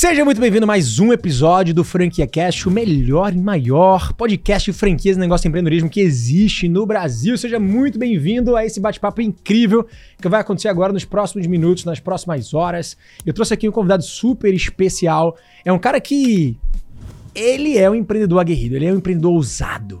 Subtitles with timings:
[0.00, 4.70] Seja muito bem-vindo a mais um episódio do Franquia Cast, o melhor e maior podcast
[4.70, 7.36] de franquias e negócio de empreendedorismo que existe no Brasil.
[7.36, 9.84] Seja muito bem-vindo a esse bate-papo incrível
[10.22, 12.96] que vai acontecer agora nos próximos minutos, nas próximas horas.
[13.26, 15.36] Eu trouxe aqui um convidado super especial.
[15.64, 16.56] É um cara que
[17.34, 19.98] ele é um empreendedor aguerrido, ele é um empreendedor ousado.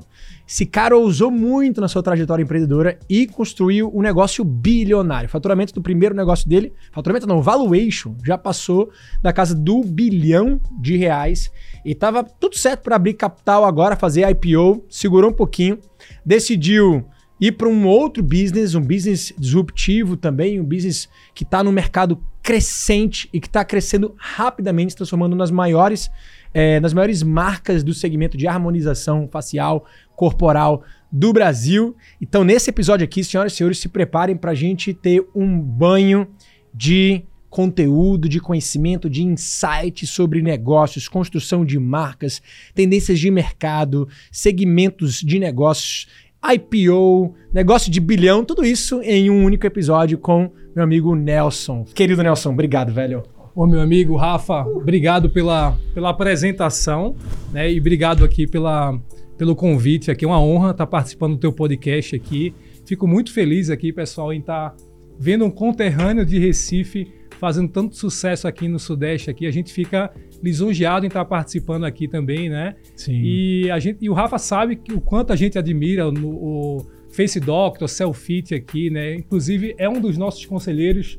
[0.48, 5.28] Esse cara ousou muito na sua trajetória empreendedora e construiu um negócio bilionário.
[5.28, 8.90] O faturamento do primeiro negócio dele, faturamento não, valuation, já passou
[9.22, 11.52] da casa do bilhão de reais.
[11.84, 15.78] E tava tudo certo para abrir capital agora, fazer IPO, segurou um pouquinho,
[16.24, 17.04] decidiu
[17.38, 22.18] ir para um outro business, um business disruptivo também, um business que está no mercado
[22.42, 26.10] crescente e que está crescendo rapidamente, se transformando nas maiores
[26.52, 31.96] é, nas maiores marcas do segmento de harmonização facial, corporal do Brasil.
[32.20, 36.26] Então, nesse episódio aqui, senhoras e senhores, se preparem para a gente ter um banho
[36.74, 42.42] de conteúdo, de conhecimento, de insight sobre negócios, construção de marcas,
[42.74, 46.06] tendências de mercado, segmentos de negócios,
[46.42, 51.84] IPO, negócio de bilhão, tudo isso em um único episódio com meu amigo Nelson.
[51.94, 53.37] Querido Nelson, obrigado, velho.
[53.58, 57.16] Ô, meu amigo Rafa, obrigado pela, pela apresentação
[57.52, 58.96] né, e obrigado aqui pela,
[59.36, 60.12] pelo convite.
[60.12, 62.54] Aqui é uma honra estar participando do teu podcast aqui.
[62.86, 64.76] Fico muito feliz aqui, pessoal, em estar
[65.18, 69.28] vendo um conterrâneo de Recife fazendo tanto sucesso aqui no Sudeste.
[69.28, 70.08] Aqui a gente fica
[70.40, 72.76] lisonjeado em estar participando aqui também, né?
[72.94, 73.20] Sim.
[73.20, 76.86] E, a gente, e o Rafa sabe que, o quanto a gente admira no, o
[77.10, 79.16] Face Doctor, Selfit aqui, né?
[79.16, 81.18] Inclusive é um dos nossos conselheiros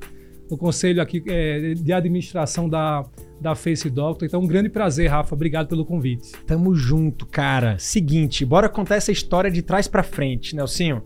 [0.49, 3.05] no conselho aqui é, de administração da,
[3.39, 4.27] da Face Doctor.
[4.27, 5.35] Então, um grande prazer, Rafa.
[5.35, 6.31] Obrigado pelo convite.
[6.45, 7.77] Tamo junto, cara.
[7.77, 11.03] Seguinte, bora contar essa história de trás para frente, Nelsinho.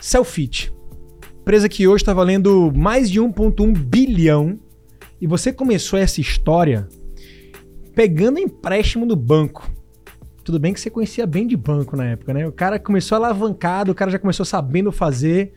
[0.00, 0.72] Selfit.
[1.40, 4.58] Empresa que hoje está valendo mais de 1,1 bilhão.
[5.20, 6.88] E você começou essa história
[7.94, 9.70] pegando empréstimo no banco.
[10.42, 12.46] Tudo bem que você conhecia bem de banco na época, né?
[12.46, 15.52] O cara começou alavancado, o cara já começou sabendo fazer.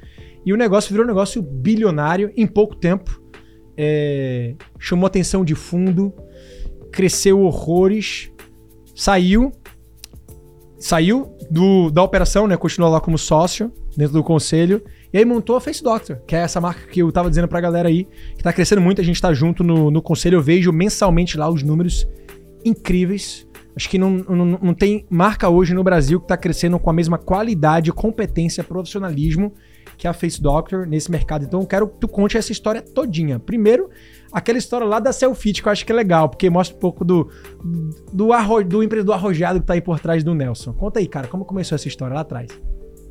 [0.46, 3.22] E o negócio virou um negócio bilionário em pouco tempo.
[3.78, 6.14] É, chamou atenção de fundo,
[6.92, 8.32] cresceu horrores,
[8.96, 9.52] saiu,
[10.78, 12.58] saiu do, da operação, né?
[12.58, 14.84] Continuou lá como sócio dentro do conselho.
[15.12, 17.62] E aí montou a Face Doctor, que é essa marca que eu tava dizendo pra
[17.62, 20.72] galera aí, que tá crescendo muito, a gente tá junto no, no conselho, eu vejo
[20.72, 22.08] mensalmente lá os números
[22.66, 23.48] incríveis.
[23.76, 26.94] Acho que não, não, não tem marca hoje no Brasil que tá crescendo com a
[26.94, 29.54] mesma qualidade, competência, profissionalismo
[30.04, 31.46] que é a Face Doctor nesse mercado.
[31.46, 33.40] Então eu quero que tu conte essa história todinha.
[33.40, 33.90] Primeiro,
[34.34, 37.06] aquela história lá da Selfie, que eu acho que é legal, porque mostra um pouco
[37.06, 37.32] do,
[38.12, 40.74] do, arro, do empreendedor arrojado que tá aí por trás do Nelson.
[40.74, 42.50] Conta aí, cara, como começou essa história lá atrás?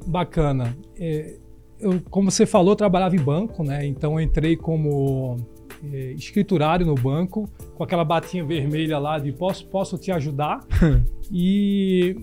[0.07, 0.77] Bacana.
[1.01, 1.39] É,
[1.81, 3.87] eu, como você falou, eu trabalhava em banco, né?
[3.87, 5.39] Então eu entrei como
[5.83, 10.61] é, escriturário no banco, com aquela batinha vermelha lá de posso, posso te ajudar.
[11.33, 12.17] e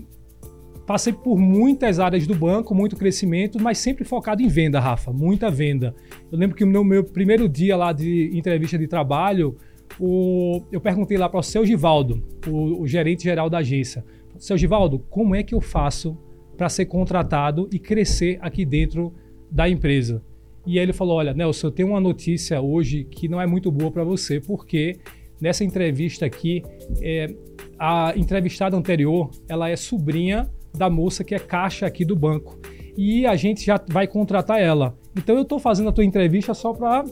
[0.90, 5.48] Passei por muitas áreas do banco, muito crescimento, mas sempre focado em venda, Rafa, muita
[5.48, 5.94] venda.
[6.32, 9.56] Eu lembro que no meu primeiro dia lá de entrevista de trabalho,
[10.00, 14.04] o, eu perguntei lá para o seu Givaldo, o, o gerente geral da agência,
[14.36, 16.18] seu Givaldo, como é que eu faço
[16.56, 19.14] para ser contratado e crescer aqui dentro
[19.48, 20.20] da empresa?
[20.66, 23.70] E aí ele falou: Olha, Nelson, eu tenho uma notícia hoje que não é muito
[23.70, 24.98] boa para você, porque
[25.40, 26.64] nessa entrevista aqui,
[27.00, 27.32] é,
[27.78, 32.58] a entrevistada anterior, ela é sobrinha da moça que é caixa aqui do banco.
[32.96, 34.96] E a gente já vai contratar ela.
[35.16, 37.04] Então eu estou fazendo a tua entrevista só para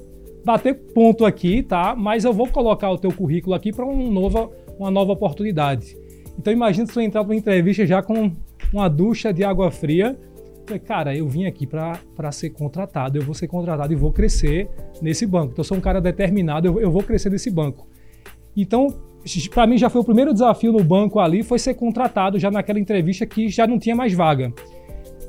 [0.45, 1.95] bater ponto aqui, tá?
[1.97, 5.97] Mas eu vou colocar o teu currículo aqui para um nova, uma nova oportunidade.
[6.39, 8.33] Então imagina se tu entrar para uma entrevista já com
[8.73, 10.19] uma ducha de água fria.
[10.85, 14.69] Cara, eu vim aqui para ser contratado, eu vou ser contratado e vou crescer
[15.01, 15.53] nesse banco.
[15.53, 17.87] Então eu sou um cara determinado, eu, eu vou crescer nesse banco.
[18.57, 18.89] Então
[19.51, 22.79] para mim já foi o primeiro desafio no banco ali, foi ser contratado já naquela
[22.79, 24.53] entrevista que já não tinha mais vaga.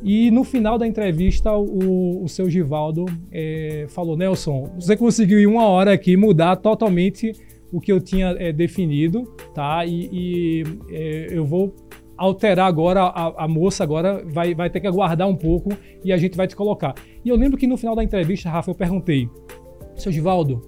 [0.04, 5.46] E no final da entrevista, o, o seu Givaldo é, falou: Nelson, você conseguiu em
[5.46, 7.34] uma hora aqui mudar totalmente
[7.72, 9.24] o que eu tinha é, definido,
[9.54, 9.86] tá?
[9.86, 11.76] E, e é, eu vou
[12.18, 15.70] alterar agora, a, a, moça agora vai, vai ter que aguardar um pouco
[16.04, 16.94] e a gente vai te colocar.
[17.24, 19.30] E eu lembro que no final da entrevista, Rafa, eu perguntei:
[19.96, 20.62] Seu Givaldo,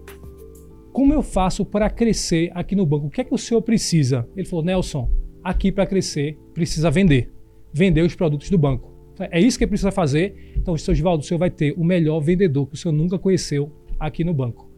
[0.92, 3.08] como eu faço para crescer aqui no banco?
[3.08, 4.28] O que é que o senhor precisa?
[4.36, 5.10] Ele falou, Nelson,
[5.44, 7.32] aqui para crescer precisa vender.
[7.74, 8.92] Vender os produtos do banco.
[9.30, 10.54] É isso que precisa fazer.
[10.58, 13.72] Então, seu Givaldo, o senhor vai ter o melhor vendedor que o senhor nunca conheceu
[14.00, 14.70] aqui no banco.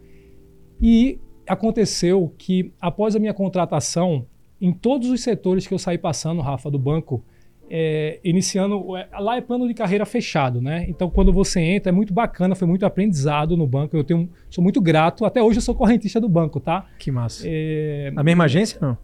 [0.82, 4.28] E aconteceu que, após a minha contratação,
[4.60, 7.24] em todos os setores que eu saí passando, Rafa, do banco,
[7.70, 8.96] é, iniciando.
[8.96, 10.86] É, lá é plano de carreira fechado, né?
[10.88, 13.96] Então, quando você entra, é muito bacana, foi muito aprendizado no banco.
[13.96, 15.26] Eu tenho, sou muito grato.
[15.26, 16.86] Até hoje eu sou correntista do banco, tá?
[17.00, 17.44] Que massa.
[17.46, 18.12] É...
[18.16, 18.98] A mesma agência, não?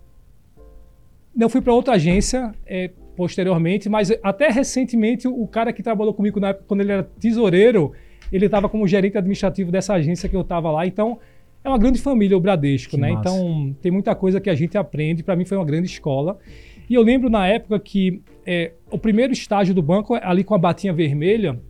[1.35, 6.39] Não, fui para outra agência é, posteriormente, mas até recentemente o cara que trabalhou comigo
[6.39, 7.93] na época, quando ele era tesoureiro,
[8.31, 10.85] ele estava como gerente administrativo dessa agência que eu estava lá.
[10.85, 11.19] Então,
[11.63, 13.11] é uma grande família o Bradesco, que né?
[13.11, 13.29] Massa.
[13.29, 15.23] Então, tem muita coisa que a gente aprende.
[15.23, 16.37] Para mim, foi uma grande escola.
[16.89, 20.57] E eu lembro na época que é, o primeiro estágio do banco, ali com a
[20.57, 21.61] batinha vermelha,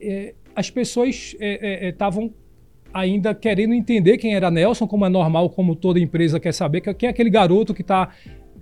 [0.00, 1.34] é, as pessoas
[1.80, 2.48] estavam é, é, é
[2.92, 7.06] ainda querendo entender quem era Nelson, como é normal, como toda empresa quer saber, quem
[7.06, 8.10] é aquele garoto que está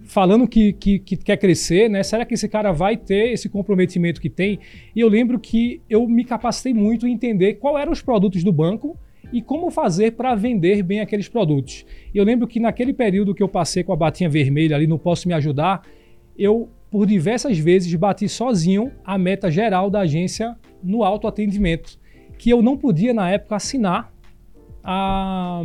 [0.05, 2.03] falando que, que, que, quer crescer, né?
[2.03, 4.61] Será que esse cara vai ter esse comprometimento que tem?
[4.95, 8.53] E eu lembro que eu me capacitei muito em entender qual eram os produtos do
[8.53, 8.97] banco
[9.33, 11.85] e como fazer para vender bem aqueles produtos.
[12.15, 15.27] Eu lembro que naquele período que eu passei com a batinha vermelha ali, não posso
[15.29, 15.83] me ajudar,
[16.39, 21.99] eu por diversas vezes bati sozinho a meta geral da agência no autoatendimento,
[22.39, 24.13] que eu não podia na época assinar
[24.83, 25.63] a,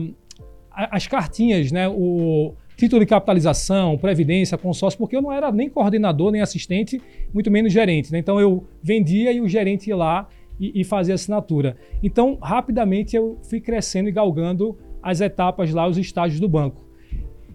[0.72, 1.88] a, as cartinhas, né?
[1.88, 7.00] O título de capitalização, previdência, consórcio, porque eu não era nem coordenador, nem assistente,
[7.32, 8.12] muito menos gerente.
[8.12, 8.18] Né?
[8.18, 10.28] Então eu vendia e o gerente ia lá
[10.62, 11.76] e, e fazer assinatura.
[12.04, 16.86] Então, rapidamente eu fui crescendo e galgando as etapas lá, os estágios do banco.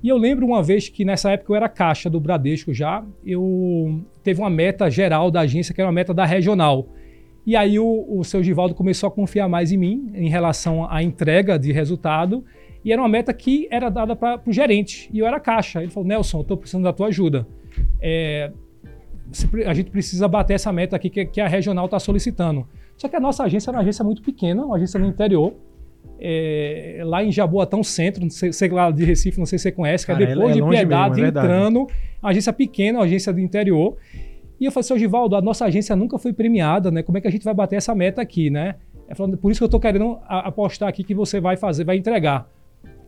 [0.02, 4.04] E eu lembro uma vez que nessa época eu era caixa do Bradesco já, eu
[4.22, 6.88] teve uma meta geral da agência, que era uma meta da regional.
[7.46, 11.02] E aí o, o seu Givaldo começou a confiar mais em mim em relação à
[11.02, 12.44] entrega de resultado.
[12.84, 15.08] E era uma meta que era dada para o gerente.
[15.12, 15.80] E eu era caixa.
[15.80, 17.46] Ele falou, Nelson, eu estou precisando da tua ajuda.
[18.00, 18.52] É,
[19.64, 22.66] a gente precisa bater essa meta aqui que, que a regional está solicitando.
[22.96, 25.54] Só que a nossa agência era uma agência muito pequena, uma agência no interior.
[26.18, 29.72] É, lá em Jaboatão Centro, não sei, sei, lá de Recife, não sei se você
[29.72, 31.86] conhece, Cara, que é depois é, é de Piedade, mesmo, é entrando,
[32.22, 33.96] uma agência pequena, uma agência do interior.
[34.58, 37.02] E eu falei, seu Givaldo, a nossa agência nunca foi premiada, né?
[37.02, 38.76] Como é que a gente vai bater essa meta aqui, né?
[39.08, 41.96] É falando, por isso que eu estou querendo apostar aqui que você vai fazer, vai
[41.96, 42.48] entregar.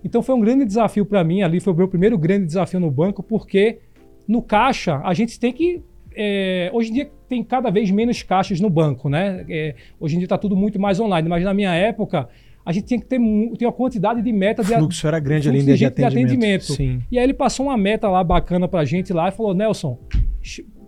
[0.04, 2.90] Então foi um grande desafio para mim ali, foi o meu primeiro grande desafio no
[2.90, 3.78] banco, porque
[4.26, 5.82] no caixa a gente tem que
[6.20, 9.46] é, hoje em dia tem cada vez menos caixas no banco, né?
[9.48, 12.28] É, hoje em dia está tudo muito mais online, mas na minha época
[12.66, 13.20] a gente tinha que ter,
[13.56, 16.10] ter uma quantidade de meta de, o fluxo era grande ali de, de, atendimento.
[16.10, 16.72] de atendimento.
[16.72, 17.00] Sim.
[17.10, 19.96] E aí ele passou uma meta lá bacana para a gente lá e falou, Nelson,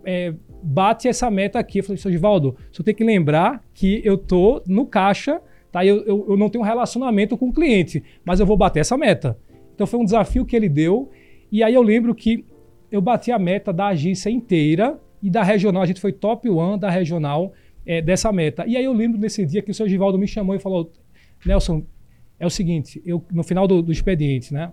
[0.05, 1.79] é, bate essa meta aqui.
[1.79, 5.41] Eu falei, seu Givaldo, você tem que lembrar que eu tô no caixa,
[5.71, 5.85] tá?
[5.85, 8.97] Eu, eu, eu não tenho um relacionamento com o cliente, mas eu vou bater essa
[8.97, 9.37] meta.
[9.73, 11.09] Então foi um desafio que ele deu.
[11.49, 12.43] E aí eu lembro que
[12.91, 16.79] eu bati a meta da agência inteira e da regional, a gente foi top one
[16.79, 17.53] da regional
[17.85, 18.65] é, dessa meta.
[18.65, 20.91] E aí eu lembro desse dia que o seu Givaldo me chamou e falou:
[21.45, 21.83] Nelson,
[22.39, 24.71] é o seguinte, eu, no final do, do expediente, né?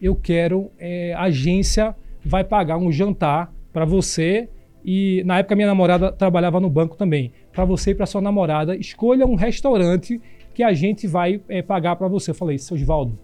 [0.00, 1.94] Eu quero, é, a agência
[2.24, 4.48] vai pagar um jantar para você
[4.84, 7.32] e na época minha namorada trabalhava no banco também.
[7.52, 10.20] Para você e para sua namorada, escolha um restaurante
[10.54, 12.30] que a gente vai é, pagar para você.
[12.30, 13.18] Eu falei, seu Givaldo.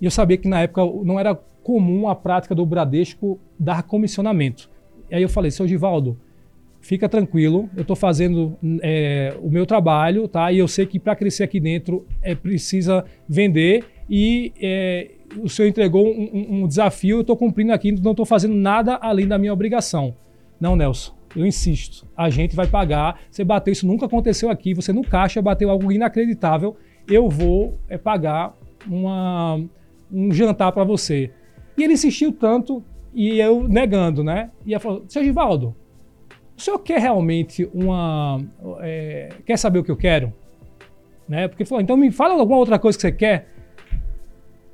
[0.00, 4.71] E eu sabia que na época não era comum a prática do Bradesco dar comissionamento.
[5.12, 6.18] Aí eu falei, seu Givaldo,
[6.80, 10.50] fica tranquilo, eu estou fazendo é, o meu trabalho, tá?
[10.50, 15.10] E eu sei que para crescer aqui dentro é precisa vender e é,
[15.40, 19.26] o senhor entregou um, um desafio, eu estou cumprindo aqui, não estou fazendo nada além
[19.26, 20.14] da minha obrigação.
[20.60, 23.20] Não, Nelson, eu insisto, a gente vai pagar.
[23.30, 26.76] Você bateu, isso nunca aconteceu aqui, você no caixa bateu algo inacreditável,
[27.08, 29.60] eu vou é, pagar uma,
[30.12, 31.30] um jantar para você.
[31.76, 34.50] E ele insistiu tanto e eu negando, né?
[34.64, 35.74] E ela falou, seu Givaldo,
[36.56, 38.40] o senhor quer realmente uma...
[38.80, 40.32] É, quer saber o que eu quero?
[41.28, 41.48] Né?
[41.48, 43.48] Porque falou, então me fala alguma outra coisa que você quer.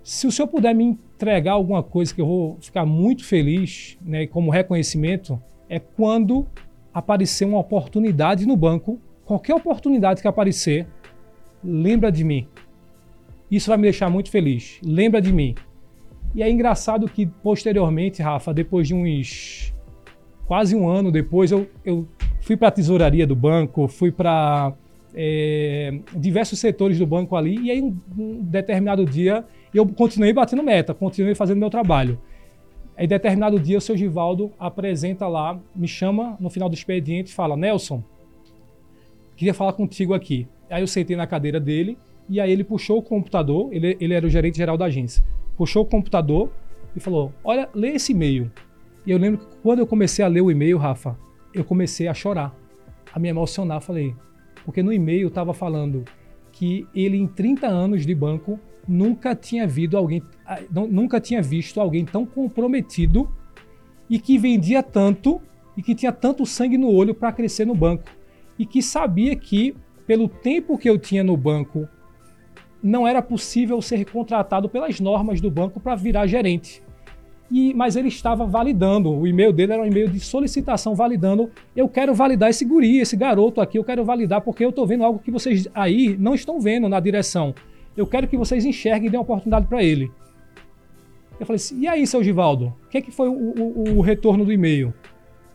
[0.02, 4.26] Se o senhor puder me entregar alguma coisa que eu vou ficar muito feliz, né,
[4.26, 6.46] como reconhecimento, é quando
[6.94, 10.86] aparecer uma oportunidade no banco, qualquer oportunidade que aparecer,
[11.62, 12.46] lembra de mim.
[13.50, 14.78] Isso vai me deixar muito feliz.
[14.82, 15.54] Lembra de mim.
[16.34, 19.72] E é engraçado que posteriormente, Rafa, depois de uns
[20.46, 22.08] quase um ano depois, eu, eu
[22.40, 24.72] fui para a tesouraria do banco, fui para
[25.14, 29.44] é, diversos setores do banco ali, e aí um, um, determinado dia
[29.74, 32.18] eu continuei batendo meta, continuei fazendo meu trabalho.
[32.96, 37.34] Aí determinado dia o seu Givaldo apresenta lá, me chama no final do expediente e
[37.34, 38.02] fala, Nelson,
[39.36, 40.48] queria falar contigo aqui.
[40.70, 41.96] Aí eu sentei na cadeira dele
[42.28, 45.24] e aí ele puxou o computador, ele, ele era o gerente geral da agência
[45.58, 46.50] puxou o computador
[46.94, 48.50] e falou: Olha, lê esse e-mail.
[49.04, 51.18] E eu lembro que quando eu comecei a ler o e-mail, Rafa,
[51.52, 52.54] eu comecei a chorar,
[53.12, 53.80] a me emocionar.
[53.80, 54.14] Falei,
[54.64, 56.04] porque no e-mail estava falando
[56.52, 60.22] que ele, em 30 anos de banco, nunca tinha alguém,
[60.70, 63.28] nunca tinha visto alguém tão comprometido
[64.08, 65.40] e que vendia tanto
[65.76, 68.04] e que tinha tanto sangue no olho para crescer no banco
[68.58, 69.74] e que sabia que
[70.06, 71.88] pelo tempo que eu tinha no banco
[72.82, 76.82] não era possível ser contratado pelas normas do banco para virar gerente.
[77.50, 81.88] E, mas ele estava validando, o e-mail dele era um e-mail de solicitação validando, eu
[81.88, 85.18] quero validar esse guri, esse garoto aqui, eu quero validar porque eu estou vendo algo
[85.18, 87.54] que vocês aí não estão vendo na direção.
[87.96, 90.10] Eu quero que vocês enxerguem e dêem uma oportunidade para ele.
[91.40, 94.00] Eu falei assim, e aí, seu Givaldo, o que, é que foi o, o, o
[94.00, 94.92] retorno do e-mail?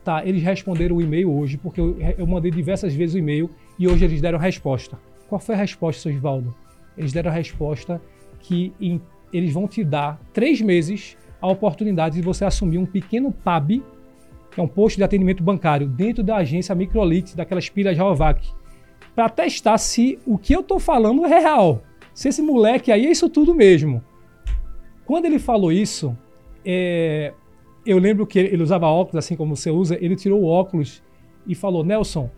[0.04, 3.88] Tá, eles responderam o e-mail hoje, porque eu, eu mandei diversas vezes o e-mail e
[3.88, 4.98] hoje eles deram resposta.
[5.30, 6.54] Qual foi a resposta, seu Givaldo?
[6.98, 8.02] Eles deram a resposta
[8.40, 13.32] que em, eles vão te dar três meses a oportunidade de você assumir um pequeno
[13.32, 13.84] PAB,
[14.52, 18.48] que é um posto de atendimento bancário, dentro da agência Microlite, daquelas pilhas Rayovac,
[19.16, 21.84] para testar se o que eu estou falando é real.
[22.14, 24.04] Se esse moleque aí é isso tudo mesmo.
[25.06, 26.18] Quando ele falou isso,
[26.64, 27.34] é,
[27.86, 31.04] eu lembro que ele usava óculos, assim como você usa, ele tirou o óculos
[31.46, 32.30] e falou: Nelson,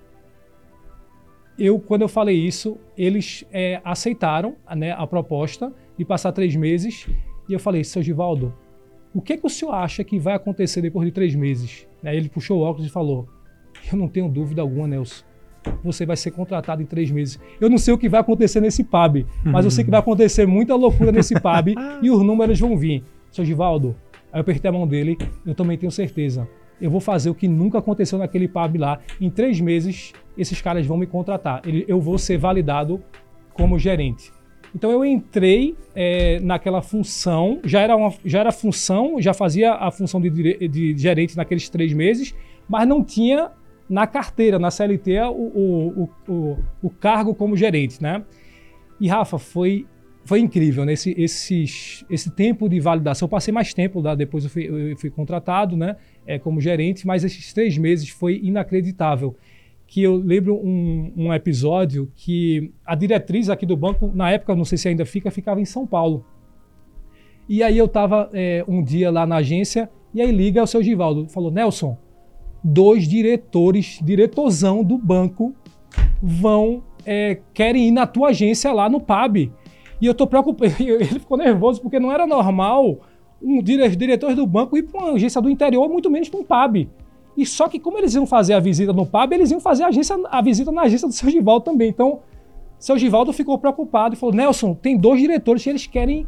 [1.57, 7.07] eu, quando eu falei isso, eles é, aceitaram né, a proposta de passar três meses.
[7.47, 8.53] E eu falei, seu Givaldo,
[9.15, 11.87] o que, que o senhor acha que vai acontecer depois de três meses?
[12.03, 13.25] Aí ele puxou o óculos e falou:
[13.89, 15.23] Eu não tenho dúvida alguma, Nelson.
[15.83, 17.39] Você vai ser contratado em três meses.
[17.59, 20.45] Eu não sei o que vai acontecer nesse pub, mas eu sei que vai acontecer
[20.45, 23.03] muita loucura nesse pub e os números vão vir.
[23.31, 23.95] Seu Givaldo,
[24.33, 26.47] aí eu apertei a mão dele, eu também tenho certeza.
[26.79, 28.99] Eu vou fazer o que nunca aconteceu naquele pub lá.
[29.19, 31.61] Em três meses, esses caras vão me contratar.
[31.65, 33.01] Eu vou ser validado
[33.53, 34.31] como gerente.
[34.75, 39.89] Então eu entrei é, naquela função, já era, uma, já era função, já fazia a
[39.89, 40.29] função de,
[40.67, 42.35] de, gerente naqueles três meses,
[42.67, 43.51] mas não tinha
[43.89, 48.25] na carteira, na CLT, o, o, o, o cargo como gerente, né?
[48.99, 49.85] E Rafa, foi,
[50.25, 50.91] foi incrível, né?
[50.91, 51.63] Esse,
[52.09, 55.77] esse tempo de validação, eu passei mais tempo lá, depois eu fui, eu fui contratado,
[55.77, 55.95] né?
[56.25, 59.35] É, como gerente, mas esses três meses foi inacreditável
[59.87, 64.65] que eu lembro um, um, episódio que a diretriz aqui do banco, na época, não
[64.65, 66.25] sei se ainda fica, ficava em São Paulo.
[67.47, 70.81] E aí eu estava é, um dia lá na agência e aí liga o seu
[70.81, 71.97] Givaldo, falou, Nelson,
[72.63, 75.53] dois diretores, diretorzão do banco
[76.21, 79.51] vão, é, querem ir na tua agência lá no pub.
[80.01, 83.01] E eu tô preocupado, ele ficou nervoso porque não era normal
[83.45, 86.89] um diretor do banco ir para uma agência do interior, muito menos para um pub.
[87.37, 89.87] E só que como eles iam fazer a visita no pub, eles iam fazer a,
[89.87, 91.89] agência, a visita na agência do seu Givaldo também.
[91.89, 92.21] Então,
[92.79, 96.27] seu Givaldo ficou preocupado e falou: Nelson, tem dois diretores que eles querem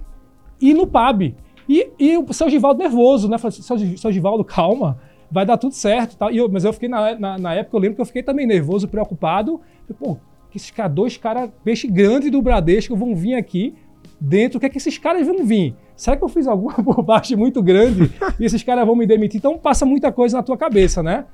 [0.61, 1.33] ir no pub.
[1.67, 3.37] E, e o seu Givaldo nervoso, né?
[3.37, 4.99] Falou: seu, seu Givaldo, calma,
[5.31, 6.17] vai dar tudo certo.
[6.17, 6.31] Tal.
[6.31, 8.45] E eu, mas eu fiquei, na, na, na, época, eu lembro que eu fiquei também
[8.45, 9.59] nervoso, preocupado.
[9.97, 10.17] Pô,
[10.51, 13.73] que esses dois caras, peixe grande do Bradesco vão vir aqui
[14.19, 15.75] dentro, o que é que esses caras vão vir?
[15.97, 18.09] será que eu fiz alguma bobagem muito grande
[18.39, 19.39] e esses caras vão me demitir?
[19.39, 21.25] Então passa muita coisa na tua cabeça, né?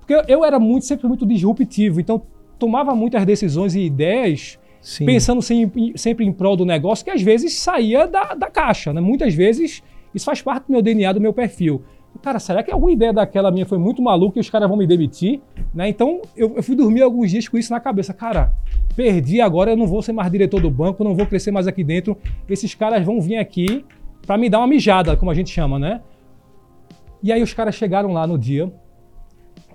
[0.00, 2.22] Porque eu era muito, sempre muito disruptivo, então
[2.58, 5.04] tomava muitas decisões e ideias Sim.
[5.04, 9.00] pensando sempre, sempre em prol do negócio, que às vezes saía da, da caixa, né?
[9.00, 9.82] Muitas vezes
[10.14, 11.82] isso faz parte do meu DNA, do meu perfil.
[12.22, 14.86] Cara, será que alguma ideia daquela minha foi muito maluca e os caras vão me
[14.86, 15.40] demitir?
[15.74, 15.90] Né?
[15.90, 18.14] Então eu, eu fui dormir alguns dias com isso na cabeça.
[18.14, 18.52] Cara,
[18.96, 21.84] perdi agora, eu não vou ser mais diretor do banco, não vou crescer mais aqui
[21.84, 22.16] dentro.
[22.48, 23.84] Esses caras vão vir aqui
[24.26, 26.00] para me dar uma mijada, como a gente chama, né?
[27.22, 28.72] E aí os caras chegaram lá no dia,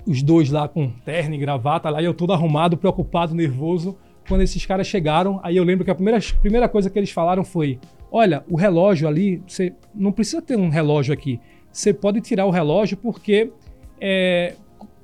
[0.06, 3.96] os dois lá com terno e gravata, lá eu todo arrumado, preocupado, nervoso.
[4.28, 7.44] Quando esses caras chegaram, aí eu lembro que a primeira, primeira coisa que eles falaram
[7.44, 7.78] foi:
[8.10, 11.40] Olha, o relógio ali, você não precisa ter um relógio aqui.
[11.72, 13.50] Você pode tirar o relógio porque
[14.00, 14.54] é,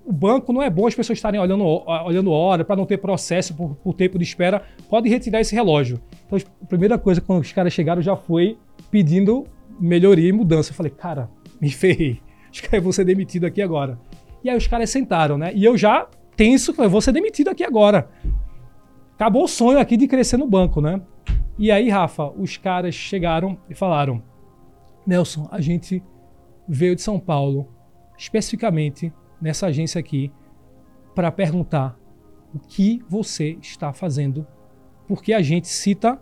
[0.09, 3.55] o banco não é bom as pessoas estarem olhando, olhando hora para não ter processo
[3.55, 4.63] por, por, tempo de espera.
[4.89, 6.01] Pode retirar esse relógio.
[6.27, 8.57] Então, a primeira coisa quando os caras chegaram já foi
[8.91, 9.47] pedindo
[9.79, 10.71] melhoria e mudança.
[10.71, 11.29] Eu falei, cara,
[11.61, 12.23] me ferrei.
[12.51, 14.01] Acho que eu vou ser demitido aqui agora.
[14.43, 15.53] E aí os caras sentaram, né?
[15.55, 18.09] E eu já tenso, eu vou ser demitido aqui agora.
[19.15, 21.03] Acabou o sonho aqui de crescer no banco, né?
[21.59, 24.23] E aí, Rafa, os caras chegaram e falaram:
[25.07, 26.03] Nelson, a gente
[26.67, 27.69] veio de São Paulo,
[28.17, 30.33] especificamente nessa agência aqui,
[31.15, 31.99] para perguntar
[32.55, 34.47] o que você está fazendo,
[35.07, 36.21] porque a gente cita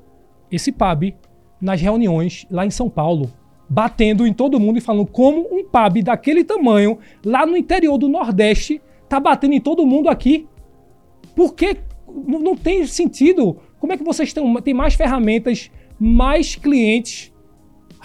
[0.50, 1.14] esse pub
[1.60, 3.32] nas reuniões lá em São Paulo,
[3.68, 8.08] batendo em todo mundo e falando como um pub daquele tamanho, lá no interior do
[8.08, 10.48] Nordeste, tá batendo em todo mundo aqui.
[11.34, 13.58] Porque não tem sentido.
[13.78, 17.32] Como é que vocês têm mais ferramentas, mais clientes,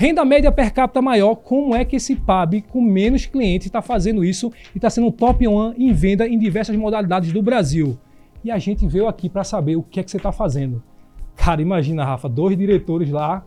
[0.01, 1.36] renda média per capita maior?
[1.36, 5.48] Como é que esse pub com menos clientes está fazendo isso e está sendo top
[5.48, 8.00] one em venda em diversas modalidades do Brasil?
[8.43, 10.81] E a gente veio aqui para saber o que é que você está fazendo.
[11.36, 13.46] Cara, imagina, Rafa, dois diretores lá,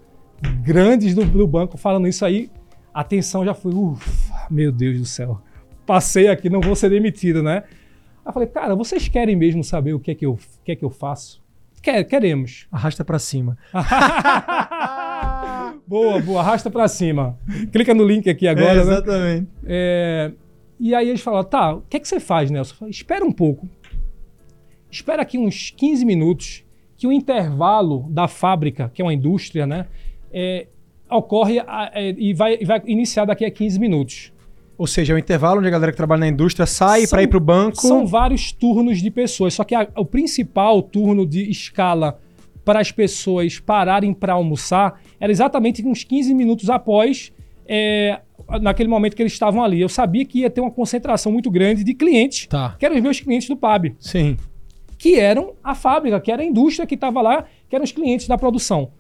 [0.63, 2.49] grandes do, do banco, falando isso aí,
[2.93, 5.41] a tensão já foi, ufa, meu Deus do céu.
[5.85, 7.65] Passei aqui, não vou ser demitido, né?
[8.25, 10.71] Aí eu falei, cara, vocês querem mesmo saber o que é que eu, o que
[10.71, 11.43] é que eu faço?
[11.83, 12.69] Quer, queremos.
[12.71, 13.59] Arrasta pra cima.
[15.87, 17.39] boa, boa, arrasta pra cima.
[17.73, 18.79] Clica no link aqui agora.
[18.79, 19.43] É, exatamente.
[19.43, 19.49] Né?
[19.67, 20.33] É,
[20.79, 22.75] e aí eles falaram, tá, o que é que você faz, Nelson?
[22.75, 23.69] Falei, espera um pouco.
[24.91, 26.65] Espera aqui uns 15 minutos,
[26.97, 29.87] que o intervalo da fábrica, que é uma indústria, né?
[30.33, 30.67] É,
[31.11, 34.33] ocorre a, é, e vai, vai iniciar daqui a 15 minutos.
[34.77, 37.29] Ou seja, é o intervalo onde a galera que trabalha na indústria sai para ir
[37.29, 37.81] para o banco.
[37.81, 42.21] São vários turnos de pessoas, só que a, o principal turno de escala
[42.65, 47.33] para as pessoas pararem para almoçar era exatamente uns 15 minutos após
[47.67, 48.21] é,
[48.61, 49.81] naquele momento que eles estavam ali.
[49.81, 52.77] Eu sabia que ia ter uma concentração muito grande de clientes, tá.
[52.79, 53.95] que eram os meus clientes do PAB.
[53.99, 54.37] Sim.
[54.99, 58.27] Que eram a fábrica, que era a indústria que estava lá, que eram os clientes
[58.27, 58.91] da produção.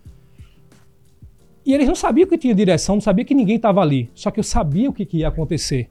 [1.64, 4.10] E eles não sabiam que tinha direção, não sabia que ninguém estava ali.
[4.14, 5.88] Só que eu sabia o que, que, ia acontecer.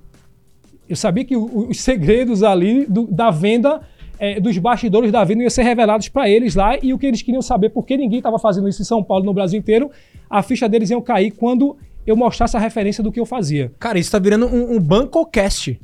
[0.87, 3.81] Eu sabia que o, os segredos ali do, da venda,
[4.19, 6.77] é, dos bastidores da venda, iam ser revelados para eles lá.
[6.81, 9.33] E o que eles queriam saber, porque ninguém estava fazendo isso em São Paulo, no
[9.33, 9.91] Brasil inteiro,
[10.29, 13.71] a ficha deles iam cair quando eu mostrasse a referência do que eu fazia.
[13.79, 15.79] Cara, isso está virando um, um bancocast.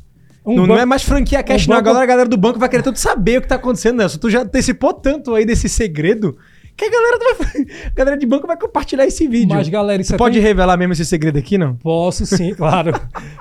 [0.46, 0.76] Um não, ban...
[0.76, 1.78] não, é mais franquia cash, um não.
[1.78, 1.90] Banco...
[1.90, 4.18] Agora a galera do banco vai querer tudo saber o que está acontecendo, Nelson.
[4.18, 6.38] Tu já antecipou tanto aí desse segredo
[6.80, 9.56] que a galera, vai, a galera de banco vai compartilhar esse vídeo.
[9.56, 10.44] Mas, galera, isso Você é pode tão...
[10.44, 11.76] revelar mesmo esse segredo aqui, não?
[11.76, 12.92] Posso sim, claro.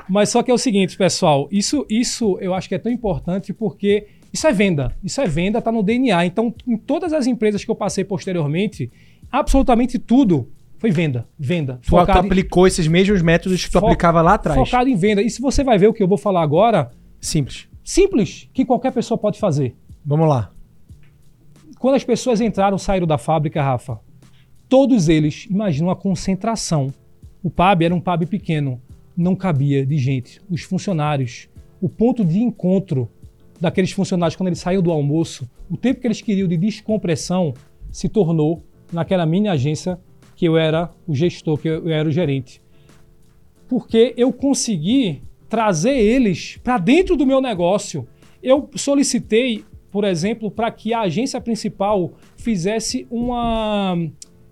[0.08, 3.52] Mas só que é o seguinte, pessoal, isso, isso eu acho que é tão importante
[3.52, 4.06] porque
[4.38, 4.96] isso é venda.
[5.02, 6.26] Isso é venda, tá no DNA.
[6.26, 8.90] Então, em todas as empresas que eu passei posteriormente,
[9.32, 11.26] absolutamente tudo foi venda.
[11.36, 11.80] Venda.
[11.82, 12.68] Tu, tu aplicou em...
[12.68, 13.86] esses mesmos métodos que tu Fo...
[13.86, 14.56] aplicava lá atrás.
[14.56, 15.20] Focado em venda.
[15.20, 16.92] E se você vai ver o que eu vou falar agora.
[17.20, 17.68] Simples.
[17.82, 19.74] Simples, que qualquer pessoa pode fazer.
[20.06, 20.52] Vamos lá.
[21.80, 23.98] Quando as pessoas entraram, saíram da fábrica, Rafa,
[24.68, 26.92] todos eles imaginam a concentração.
[27.42, 28.80] O pub era um pub pequeno,
[29.16, 30.40] não cabia de gente.
[30.48, 31.48] Os funcionários,
[31.80, 33.10] o ponto de encontro
[33.60, 37.54] daqueles funcionários quando eles saíram do almoço, o tempo que eles queriam de descompressão
[37.90, 39.98] se tornou naquela mini agência
[40.36, 42.62] que eu era o gestor, que eu era o gerente.
[43.68, 48.06] Porque eu consegui trazer eles para dentro do meu negócio.
[48.42, 53.96] Eu solicitei por exemplo, para que a agência principal fizesse uma,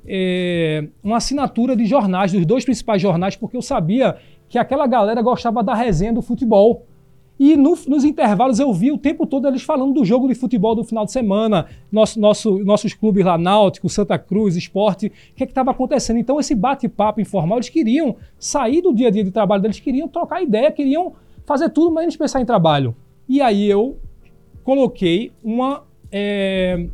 [0.06, 4.16] é, uma assinatura de jornais, dos dois principais jornais, porque eu sabia
[4.48, 6.86] que aquela galera gostava da resenha do futebol.
[7.38, 10.74] E no, nos intervalos eu vi o tempo todo eles falando do jogo de futebol
[10.74, 15.44] do final de semana, nosso, nosso, nossos clubes lá, Náutico, Santa Cruz, Esporte, o que
[15.44, 16.18] é estava acontecendo.
[16.18, 20.08] Então, esse bate-papo informal, eles queriam sair do dia a dia de trabalho deles, queriam
[20.08, 21.12] trocar ideia, queriam
[21.44, 22.96] fazer tudo menos pensar em trabalho.
[23.28, 23.98] E aí eu
[24.64, 26.86] coloquei uma, é,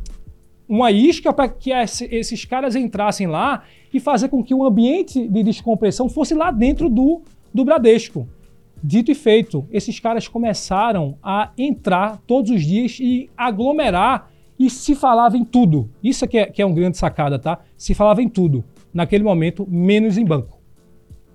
[0.68, 3.62] uma isca para que esses caras entrassem lá
[3.94, 8.26] e fazer com que o ambiente de descompressão fosse lá dentro do, do Bradesco.
[8.82, 14.94] Dito e feito, esses caras começaram a entrar todos os dias e aglomerar e se
[14.94, 15.88] falava em tudo.
[16.02, 17.60] Isso aqui é, que é um grande sacada, tá?
[17.76, 18.64] Se falava em tudo.
[18.92, 20.58] Naquele momento, menos em banco.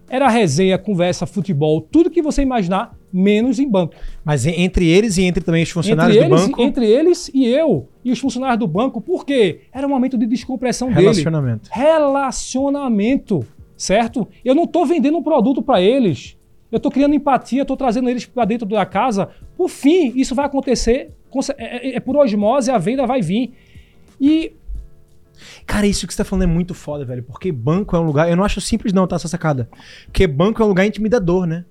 [0.10, 3.94] Era resenha, conversa, futebol, tudo que você imaginar, menos em banco.
[4.24, 6.62] Mas entre eles e entre também os funcionários entre do eles, banco?
[6.62, 9.62] Entre eles e eu e os funcionários do banco, por quê?
[9.74, 11.70] Era um momento de descompressão Relacionamento.
[11.70, 11.86] dele.
[11.86, 13.46] Relacionamento.
[13.76, 14.28] Certo?
[14.46, 16.37] Eu não estou vendendo um produto para eles.
[16.72, 19.30] Eu estou criando empatia, estou trazendo eles para dentro da casa.
[19.56, 21.12] Por fim, isso vai acontecer.
[21.58, 23.54] É, é, é por osmose, a venda vai vir.
[24.20, 24.54] E
[25.66, 27.24] Cara, isso que você tá falando é muito foda, velho.
[27.24, 28.30] Porque banco é um lugar.
[28.30, 29.16] Eu não acho simples, não, tá?
[29.16, 29.70] Essa sacada.
[30.06, 31.66] Porque banco é um lugar intimidador, né?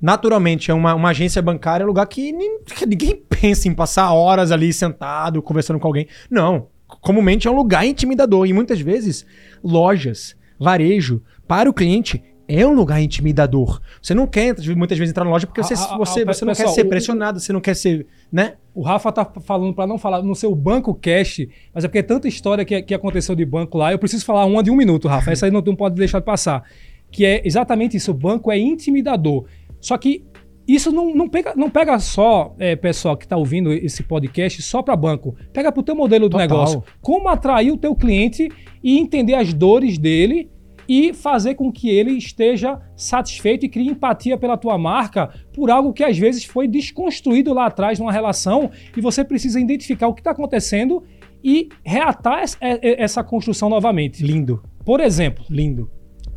[0.00, 2.32] Naturalmente, é uma, uma agência bancária, é um lugar que,
[2.66, 6.06] que ninguém pensa em passar horas ali sentado, conversando com alguém.
[6.30, 6.68] Não.
[7.00, 8.46] Comumente é um lugar intimidador.
[8.46, 9.26] E muitas vezes,
[9.62, 13.80] lojas, varejo, para o cliente, é um lugar intimidador.
[14.00, 16.44] Você não quer muitas vezes entrar na loja porque você, a, a, você, a, você
[16.44, 18.54] não pessoal, quer ser pressionado, você não quer ser, né?
[18.74, 22.02] O Rafa tá falando para não falar no seu banco cash, mas é porque é
[22.02, 23.92] tanta história que, que aconteceu de banco lá.
[23.92, 25.32] Eu preciso falar uma de um minuto, Rafa.
[25.32, 26.62] Essa aí não, não pode deixar de passar.
[27.10, 28.10] Que é exatamente isso.
[28.10, 29.46] O banco é intimidador.
[29.80, 30.24] Só que
[30.68, 34.82] isso não, não, pega, não pega só, é, pessoal que está ouvindo esse podcast, só
[34.82, 35.34] para banco.
[35.52, 36.48] Pega para o teu modelo do Total.
[36.48, 36.84] negócio.
[37.00, 38.48] Como atrair o teu cliente
[38.82, 40.50] e entender as dores dele
[40.88, 45.92] e fazer com que ele esteja satisfeito e crie empatia pela tua marca por algo
[45.92, 50.20] que às vezes foi desconstruído lá atrás numa relação e você precisa identificar o que
[50.20, 51.02] está acontecendo
[51.42, 54.24] e reatar essa construção novamente.
[54.24, 54.62] Lindo.
[54.84, 55.90] Por exemplo, lindo.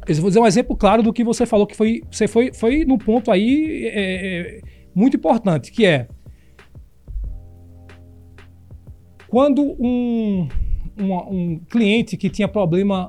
[0.07, 2.83] Eu vou dizer um exemplo claro do que você falou, que foi, você foi, foi
[2.83, 4.61] num ponto aí é, é,
[4.93, 6.07] muito importante, que é
[9.27, 10.47] quando um,
[10.99, 13.07] um, um cliente que tinha problema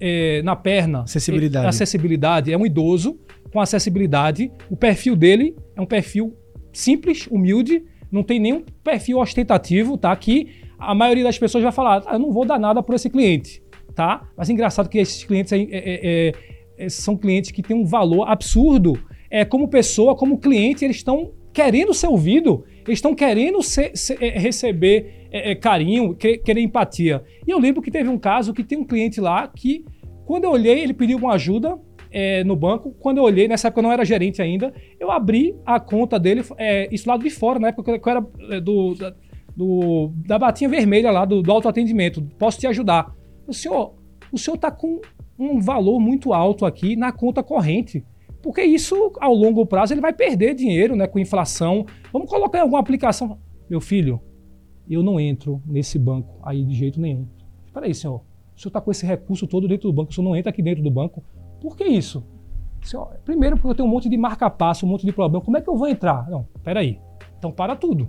[0.00, 1.66] é, na perna, acessibilidade.
[1.66, 3.18] É, acessibilidade, é um idoso
[3.52, 4.50] com acessibilidade.
[4.70, 6.36] O perfil dele é um perfil
[6.72, 10.14] simples, humilde, não tem nenhum perfil ostentativo, tá?
[10.14, 13.08] Que a maioria das pessoas vai falar, ah, eu não vou dar nada por esse
[13.08, 13.62] cliente,
[13.94, 14.28] tá?
[14.36, 16.32] Mas é engraçado que esses clientes é, é,
[16.78, 18.98] é, são clientes que têm um valor absurdo.
[19.30, 24.18] É, como pessoa, como cliente, eles estão querendo ser ouvido, eles estão querendo ser, ser,
[24.18, 27.22] receber carinho, querer, querer empatia.
[27.46, 29.84] E eu lembro que teve um caso que tem um cliente lá que,
[30.24, 31.78] quando eu olhei, ele pediu uma ajuda,
[32.10, 32.94] é, no banco.
[32.98, 36.42] Quando eu olhei, nessa época eu não era gerente ainda, eu abri a conta dele,
[36.56, 39.14] é, isso lado de fora, na época que eu era é, do, da,
[39.54, 42.22] do, da batinha vermelha lá, do, do autoatendimento.
[42.38, 43.14] Posso te ajudar?
[43.46, 43.94] O senhor,
[44.32, 45.00] o senhor está com
[45.38, 48.04] um valor muito alto aqui na conta corrente.
[48.42, 51.84] Porque isso, ao longo prazo, ele vai perder dinheiro né, com inflação.
[52.12, 53.38] Vamos colocar em alguma aplicação.
[53.68, 54.20] Meu filho,
[54.94, 57.26] eu não entro nesse banco aí de jeito nenhum.
[57.66, 58.22] Espera aí, senhor.
[58.56, 60.62] O senhor está com esse recurso todo dentro do banco, o senhor não entra aqui
[60.62, 61.22] dentro do banco.
[61.60, 62.24] Por que isso?
[63.24, 65.44] Primeiro, porque eu tenho um monte de marca-passo, um monte de problema.
[65.44, 66.28] Como é que eu vou entrar?
[66.30, 67.00] Não, peraí.
[67.38, 68.08] Então para tudo.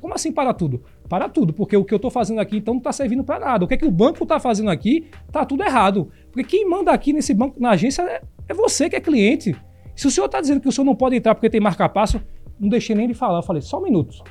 [0.00, 0.82] Como assim para tudo?
[1.08, 3.64] Para tudo, porque o que eu estou fazendo aqui então não está servindo para nada.
[3.64, 6.10] O que é que o banco está fazendo aqui está tudo errado.
[6.32, 9.54] Porque quem manda aqui nesse banco, na agência, é, é você que é cliente.
[9.94, 12.20] Se o senhor está dizendo que o senhor não pode entrar porque tem marca-passo,
[12.58, 13.38] não deixei nem de falar.
[13.38, 14.22] Eu falei, só um minuto.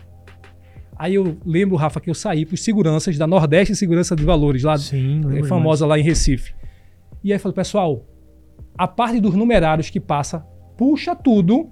[0.97, 4.63] Aí eu lembro, Rafa, que eu saí para os seguranças da Nordeste Segurança de Valores,
[4.63, 6.53] lá Sim, é famosa lá em Recife.
[7.23, 8.05] E aí eu falei, pessoal,
[8.77, 10.45] a parte dos numerários que passa,
[10.77, 11.69] puxa tudo,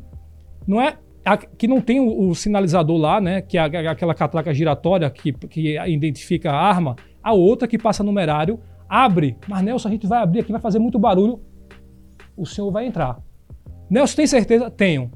[0.67, 3.41] não é a, que não tem o, o, sinalizador lá, né?
[3.41, 8.59] Que é aquela catraca giratória que, que identifica a arma, a outra que passa numerário,
[8.89, 9.37] abre.
[9.47, 11.39] Mas Nelson, a gente vai abrir aqui, vai fazer muito barulho.
[12.35, 13.19] O senhor vai entrar.
[13.89, 14.69] Nelson, tem certeza?
[14.69, 15.11] Tenho.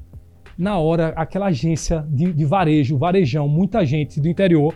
[0.57, 4.73] Na hora, aquela agência de, de varejo, varejão, muita gente do interior,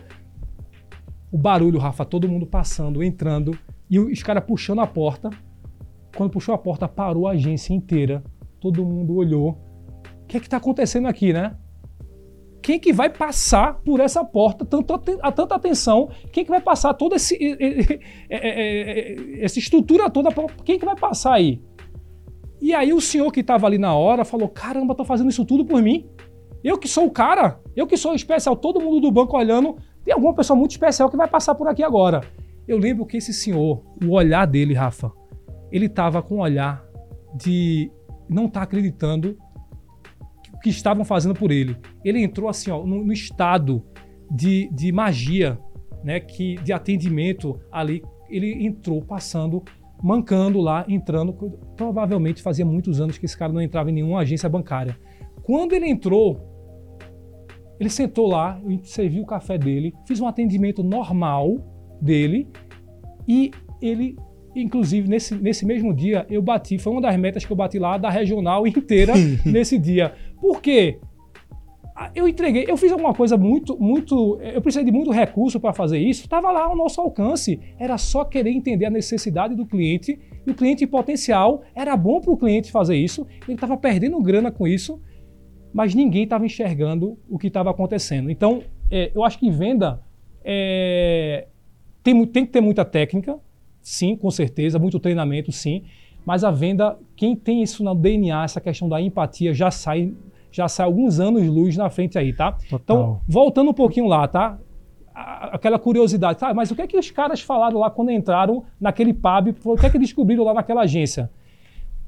[1.31, 3.57] o barulho, Rafa, todo mundo passando, entrando,
[3.89, 5.29] e os caras puxando a porta.
[6.15, 8.21] Quando puxou a porta, parou a agência inteira.
[8.59, 9.57] Todo mundo olhou.
[10.23, 11.55] O que é que está acontecendo aqui, né?
[12.61, 16.09] Quem que vai passar por essa porta, tanto, a tanta atenção?
[16.31, 17.37] Quem que vai passar toda esse,
[19.41, 20.29] essa estrutura toda?
[20.63, 21.61] Quem que vai passar aí?
[22.61, 25.65] E aí o senhor que estava ali na hora falou: caramba, tô fazendo isso tudo
[25.65, 26.07] por mim.
[26.63, 30.13] Eu que sou o cara, eu que sou especial, todo mundo do banco olhando, tem
[30.13, 32.21] alguma pessoa muito especial que vai passar por aqui agora.
[32.67, 35.11] Eu lembro que esse senhor, o olhar dele, Rafa,
[35.71, 36.85] ele estava com um olhar
[37.33, 37.91] de
[38.29, 39.37] não estar tá acreditando
[40.53, 41.75] o que estavam fazendo por ele.
[42.05, 43.83] Ele entrou assim, ó, no, no estado
[44.29, 45.59] de, de magia,
[46.03, 48.03] né, que de atendimento ali.
[48.29, 49.63] Ele entrou passando,
[50.01, 51.33] mancando lá, entrando.
[51.75, 54.97] Provavelmente fazia muitos anos que esse cara não entrava em nenhuma agência bancária.
[55.43, 56.39] Quando ele entrou,
[57.79, 61.57] ele sentou lá, serviu o café dele, fiz um atendimento normal
[62.01, 62.47] dele
[63.27, 64.15] e ele
[64.55, 67.97] Inclusive, nesse, nesse mesmo dia, eu bati, foi uma das metas que eu bati lá
[67.97, 69.13] da regional inteira
[69.45, 70.13] nesse dia.
[70.39, 70.99] Por quê?
[72.15, 74.39] Eu entreguei, eu fiz alguma coisa muito, muito.
[74.41, 77.59] Eu precisei de muito recurso para fazer isso, estava lá ao nosso alcance.
[77.77, 82.31] Era só querer entender a necessidade do cliente e o cliente potencial era bom para
[82.31, 83.27] o cliente fazer isso.
[83.47, 85.01] Ele estava perdendo grana com isso,
[85.73, 88.29] mas ninguém estava enxergando o que estava acontecendo.
[88.29, 90.01] Então, é, eu acho que venda
[90.43, 91.47] é,
[92.03, 93.37] tem, tem que ter muita técnica,
[93.81, 95.83] sim, com certeza, muito treinamento, sim.
[96.25, 100.13] Mas a venda, quem tem isso no DNA, essa questão da empatia, já sai,
[100.51, 102.51] já sai alguns anos luz na frente aí, tá?
[102.51, 102.79] Total.
[102.83, 104.59] Então, voltando um pouquinho lá, tá?
[105.13, 106.53] Aquela curiosidade, tá?
[106.53, 109.55] Mas o que é que os caras falaram lá quando entraram naquele pub?
[109.65, 111.29] O que é que descobriram lá naquela agência?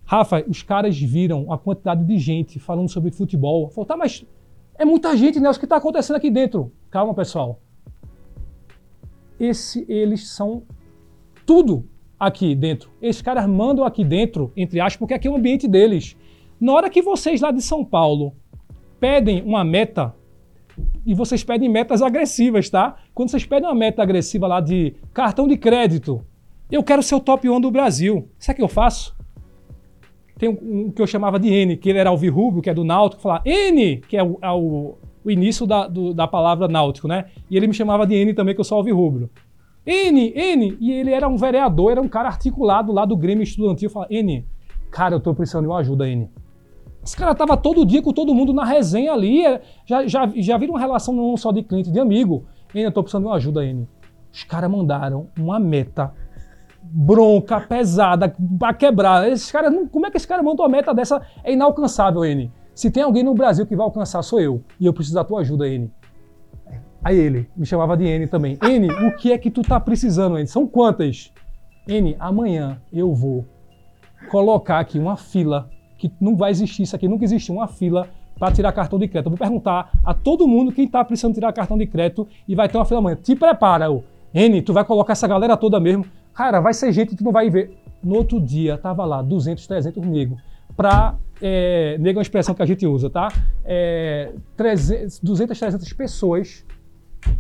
[0.06, 3.69] Rafa, os caras viram a quantidade de gente falando sobre futebol.
[3.69, 4.25] Falaram, tá, mas
[4.75, 5.49] é muita gente, né?
[5.49, 6.71] O que está acontecendo aqui dentro?
[6.89, 7.60] Calma, pessoal.
[9.39, 10.63] Esse, eles são
[11.45, 11.88] tudo
[12.19, 12.89] aqui dentro.
[13.01, 16.15] Esses caras mandam aqui dentro, entre aspas, porque aqui é o ambiente deles.
[16.59, 18.33] Na hora que vocês lá de São Paulo
[18.99, 20.15] pedem uma meta,
[21.05, 22.95] e vocês pedem metas agressivas, tá?
[23.13, 26.25] Quando vocês pedem uma meta agressiva lá de cartão de crédito,
[26.71, 28.29] eu quero ser o top 1 do Brasil.
[28.39, 29.15] Sabe o que eu faço?
[30.37, 32.83] Tem um, um, que eu chamava de N, que ele era alvirrubro, que é do
[32.83, 37.07] Náutico, falar N, que é o, é o, o início da, do, da palavra náutico,
[37.07, 37.25] né?
[37.49, 39.29] E ele me chamava de N também, que eu sou alvirrubro.
[39.85, 43.89] N, N, e ele era um vereador, era um cara articulado lá do Grêmio Estudantil.
[43.89, 44.45] Fala, N,
[44.89, 46.29] cara, eu tô precisando de uma ajuda, N.
[47.03, 50.57] Esse cara tava todo dia com todo mundo na resenha ali, é, já, já, já
[50.57, 52.45] viram uma relação não só de cliente, de amigo.
[52.73, 53.87] N, eu precisando de uma ajuda, N.
[54.31, 56.13] Os caras mandaram uma meta
[56.81, 59.29] bronca, pesada, pra quebrar.
[59.29, 61.21] Esses caras, como é que esse cara mandou uma meta dessa?
[61.43, 62.51] É inalcançável, N.
[62.73, 64.63] Se tem alguém no Brasil que vai alcançar, sou eu.
[64.79, 65.91] E eu preciso da tua ajuda, N.
[67.03, 68.57] Aí ele me chamava de N também.
[68.61, 70.47] N, o que é que tu tá precisando, N?
[70.47, 71.33] São quantas?
[71.85, 73.45] N, amanhã eu vou
[74.31, 75.69] colocar aqui uma fila
[76.09, 79.27] que não vai existir isso aqui, nunca existiu uma fila para tirar cartão de crédito.
[79.27, 82.67] Eu vou perguntar a todo mundo quem está precisando tirar cartão de crédito e vai
[82.67, 83.17] ter uma fila amanhã.
[83.21, 84.03] Te prepara, eu.
[84.33, 86.05] N, tu vai colocar essa galera toda mesmo.
[86.33, 87.77] Cara, vai ser gente que tu não vai ver.
[88.03, 90.41] No outro dia, tava lá 200, 300 negros
[90.75, 93.27] para é, nego é uma expressão que a gente usa, tá?
[93.63, 96.65] É, 300, 200, 300 pessoas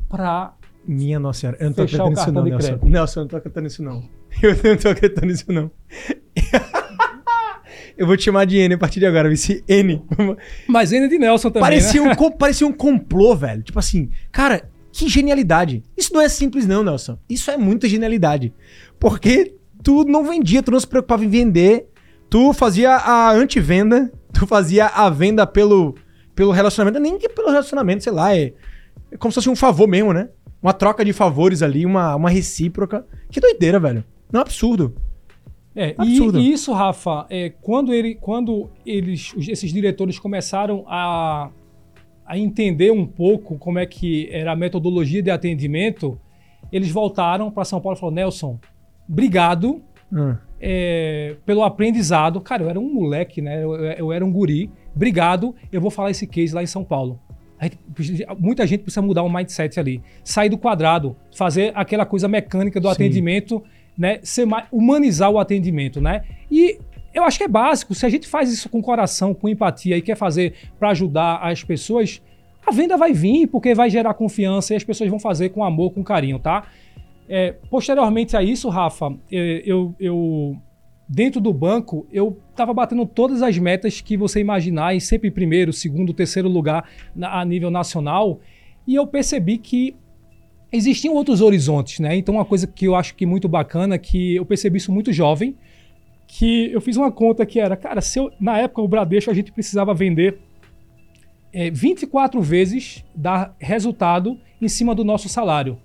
[0.09, 0.53] para
[0.85, 2.79] minha nossa senhora, eu não tô acreditando nisso não, Nelson.
[2.83, 4.03] Nelson, eu não tô acreditando nisso não.
[4.41, 5.71] Eu não tô acreditando nisso não.
[8.03, 10.03] eu vou te chamar de N a partir de agora, vice N.
[10.67, 12.15] Mas N de Nelson também, parecia né?
[12.19, 13.63] Um, parecia um complô, velho.
[13.63, 15.83] Tipo assim, cara, que genialidade.
[15.97, 17.17] Isso não é simples não, Nelson.
[17.29, 18.53] Isso é muita genialidade.
[18.99, 21.87] Porque tu não vendia, tu não se preocupava em vender.
[22.29, 25.95] Tu fazia a antivenda, tu fazia a venda pelo,
[26.35, 26.99] pelo relacionamento.
[26.99, 28.53] Nem que pelo relacionamento, sei lá, é,
[29.11, 30.29] é como se fosse um favor mesmo, né?
[30.63, 33.05] uma troca de favores ali, uma, uma recíproca.
[33.29, 34.05] Que doideira, velho.
[34.31, 34.95] Não é absurdo.
[35.75, 36.39] É, absurdo.
[36.39, 41.49] E, e, isso, Rafa, é, quando, ele, quando eles, esses diretores começaram a,
[42.25, 46.19] a entender um pouco como é que era a metodologia de atendimento,
[46.71, 48.59] eles voltaram para São Paulo e falaram: Nelson,
[49.09, 49.81] obrigado
[50.11, 50.35] hum.
[50.61, 52.39] é, pelo aprendizado.
[52.39, 53.63] Cara, eu era um moleque, né?
[53.63, 54.69] Eu, eu era um guri.
[54.95, 57.19] Obrigado, eu vou falar esse case lá em São Paulo.
[57.99, 60.01] Gente, muita gente precisa mudar o mindset ali.
[60.23, 62.93] Sair do quadrado, fazer aquela coisa mecânica do Sim.
[62.93, 63.63] atendimento,
[63.97, 64.19] né?
[64.23, 66.23] Ser mais, humanizar o atendimento, né?
[66.51, 66.79] E
[67.13, 67.93] eu acho que é básico.
[67.93, 71.63] Se a gente faz isso com coração, com empatia e quer fazer para ajudar as
[71.63, 72.21] pessoas,
[72.65, 75.91] a venda vai vir porque vai gerar confiança e as pessoas vão fazer com amor,
[75.91, 76.67] com carinho, tá?
[77.27, 80.57] É, posteriormente a isso, Rafa, é, eu, eu
[81.07, 85.71] dentro do banco, eu estava batendo todas as metas que você imaginar, e sempre primeiro,
[85.71, 88.39] segundo, terceiro lugar na, a nível nacional,
[88.87, 89.95] e eu percebi que
[90.73, 92.15] existiam outros horizontes, né?
[92.15, 95.55] Então, uma coisa que eu acho que muito bacana, que eu percebi isso muito jovem,
[96.27, 99.33] que eu fiz uma conta que era, cara, se eu, na época o Bradesco a
[99.33, 100.39] gente precisava vender
[101.53, 105.77] é, 24 vezes dar resultado em cima do nosso salário.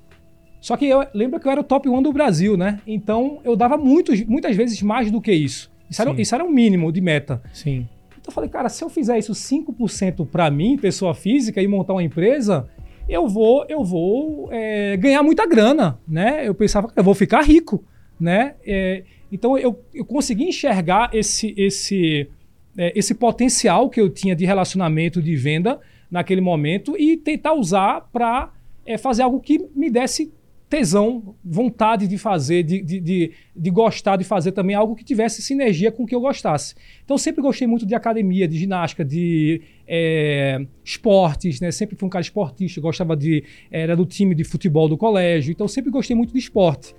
[0.60, 2.80] Só que eu lembro que eu era o top 1 do Brasil, né?
[2.86, 5.70] Então eu dava muitos, muitas vezes mais do que isso.
[5.90, 7.42] Isso era, isso era o mínimo de meta.
[7.52, 7.86] Sim.
[8.10, 11.92] Então eu falei, cara, se eu fizer isso 5% para mim, pessoa física, e montar
[11.92, 12.68] uma empresa,
[13.08, 16.46] eu vou, eu vou é, ganhar muita grana, né?
[16.46, 17.82] Eu pensava que eu vou ficar rico,
[18.20, 18.54] né?
[18.66, 22.28] É, então eu, eu consegui enxergar esse, esse,
[22.76, 28.08] é, esse potencial que eu tinha de relacionamento, de venda naquele momento e tentar usar
[28.12, 28.52] para
[28.84, 30.32] é, fazer algo que me desse
[30.68, 35.40] tesão, vontade de fazer, de, de, de, de, gostar de fazer também algo que tivesse
[35.40, 36.74] sinergia com o que eu gostasse.
[37.02, 41.70] Então, sempre gostei muito de academia, de ginástica, de é, esportes, né?
[41.70, 43.42] Sempre fui um cara esportista, gostava de.
[43.70, 46.94] Era do time de futebol do colégio, então sempre gostei muito de esporte.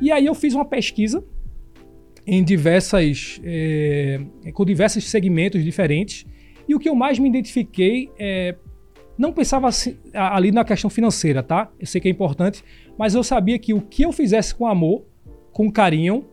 [0.00, 1.22] E aí eu fiz uma pesquisa
[2.26, 3.38] em diversas.
[3.44, 4.20] É,
[4.54, 6.24] com diversos segmentos diferentes.
[6.66, 8.54] E o que eu mais me identifiquei é
[9.20, 11.70] não pensava assim, ali na questão financeira, tá?
[11.78, 12.64] Eu sei que é importante,
[13.00, 15.06] mas eu sabia que o que eu fizesse com amor,
[15.54, 16.26] com carinho,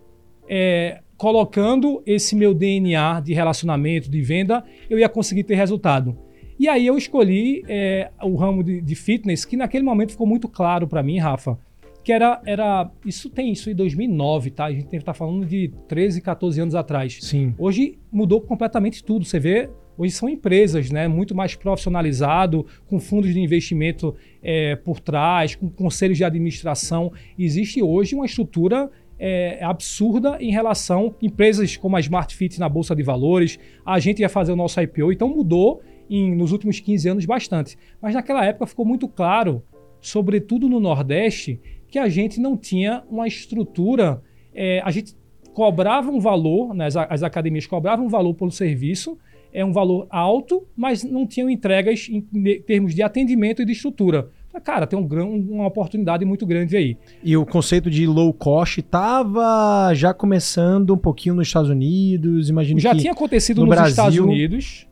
[0.49, 6.17] é, colocando esse meu DNA de relacionamento, de venda, eu ia conseguir ter resultado.
[6.59, 10.49] E aí eu escolhi é, o ramo de, de, fitness, que naquele momento ficou muito
[10.49, 11.57] claro para mim, Rafa,
[12.03, 12.91] que era, era.
[13.05, 14.65] Isso tem isso em 2009, tá?
[14.65, 17.17] A gente está falando de 13, 14 anos atrás.
[17.21, 17.55] Sim.
[17.57, 19.23] Hoje mudou completamente tudo.
[19.23, 24.99] Você vê Hoje são empresas, né, muito mais profissionalizado, com fundos de investimento é, por
[24.99, 27.11] trás, com conselhos de administração.
[27.37, 32.69] Existe hoje uma estrutura é, absurda em relação a empresas como a Smart Fit na
[32.69, 33.57] Bolsa de Valores.
[33.85, 37.77] A gente ia fazer o nosso IPO, então mudou em, nos últimos 15 anos bastante.
[38.01, 39.63] Mas naquela época ficou muito claro,
[39.99, 44.21] sobretudo no Nordeste, que a gente não tinha uma estrutura.
[44.53, 45.15] É, a gente
[45.53, 49.17] cobrava um valor, né, as, as academias cobravam um valor pelo serviço,
[49.53, 52.21] é um valor alto, mas não tinham entregas em
[52.61, 54.29] termos de atendimento e de estrutura.
[54.63, 55.05] Cara, tem um,
[55.51, 56.97] uma oportunidade muito grande aí.
[57.23, 62.79] E o conceito de low cost estava já começando um pouquinho nos Estados Unidos, imagino
[62.79, 63.91] Já tinha acontecido no nos Brasil...
[63.91, 64.87] Estados Unidos.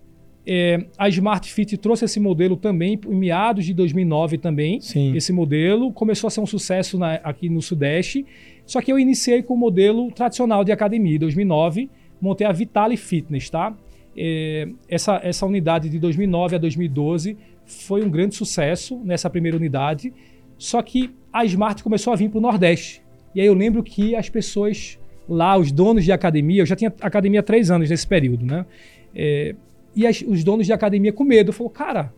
[0.48, 4.80] É, a Smart Fit trouxe esse modelo também em meados de 2009 também.
[4.80, 5.16] Sim.
[5.16, 8.24] Esse modelo começou a ser um sucesso na, aqui no Sudeste.
[8.66, 11.16] Só que eu iniciei com o modelo tradicional de academia.
[11.16, 11.90] Em 2009,
[12.22, 13.76] montei a Vitale Fitness, tá?
[14.18, 20.14] É, essa, essa unidade de 2009 a 2012 foi um grande sucesso nessa primeira unidade.
[20.58, 23.02] Só que a Smart começou a vir para o Nordeste.
[23.34, 24.98] E aí eu lembro que as pessoas
[25.28, 28.66] lá, os donos de academia, eu já tinha academia há três anos nesse período, né?
[29.14, 29.56] É,
[29.96, 32.14] e as, os donos de academia com medo, falou, cara,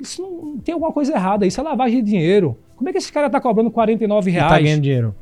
[0.00, 2.56] isso não, tem alguma coisa errada, isso é lavagem de dinheiro.
[2.76, 4.52] Como é que esse cara está cobrando 49 reais?
[4.52, 5.14] E tá ganhando dinheiro.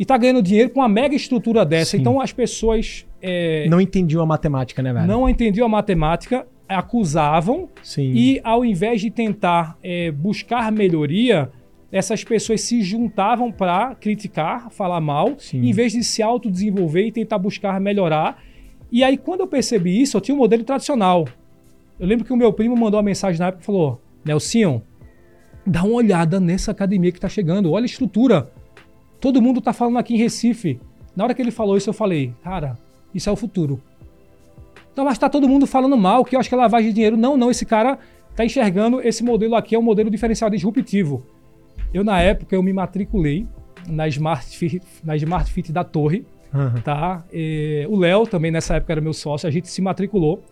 [0.00, 1.90] E tá ganhando dinheiro com uma mega estrutura dessa.
[1.90, 1.98] Sim.
[1.98, 5.06] Então as pessoas é, Não entendiam a matemática, né, velho?
[5.06, 8.10] não entendiam a matemática, acusavam Sim.
[8.14, 11.50] e ao invés de tentar é, buscar melhoria,
[11.92, 15.66] essas pessoas se juntavam para criticar, falar mal, Sim.
[15.66, 18.42] em vez de se autodesenvolver e tentar buscar melhorar.
[18.90, 21.28] E aí, quando eu percebi isso, eu tinha um modelo tradicional.
[21.98, 24.82] Eu lembro que o meu primo mandou uma mensagem na época e falou: Nelsinho,
[25.66, 28.50] dá uma olhada nessa academia que está chegando, olha a estrutura.
[29.20, 30.80] Todo mundo está falando aqui em Recife.
[31.14, 32.78] Na hora que ele falou isso, eu falei: cara,
[33.14, 33.80] isso é o futuro.
[34.92, 37.16] Então, mas tá todo mundo falando mal, que eu acho que é lavagem de dinheiro.
[37.16, 37.98] Não, não, esse cara
[38.34, 41.22] tá enxergando esse modelo aqui, é um modelo diferencial disruptivo.
[41.92, 43.46] Eu, na época, eu me matriculei
[43.88, 46.80] na Smart Fit, na Smart Fit da Torre, Aham.
[46.82, 47.24] tá?
[47.32, 50.42] E o Léo também, nessa época, era meu sócio, a gente se matriculou.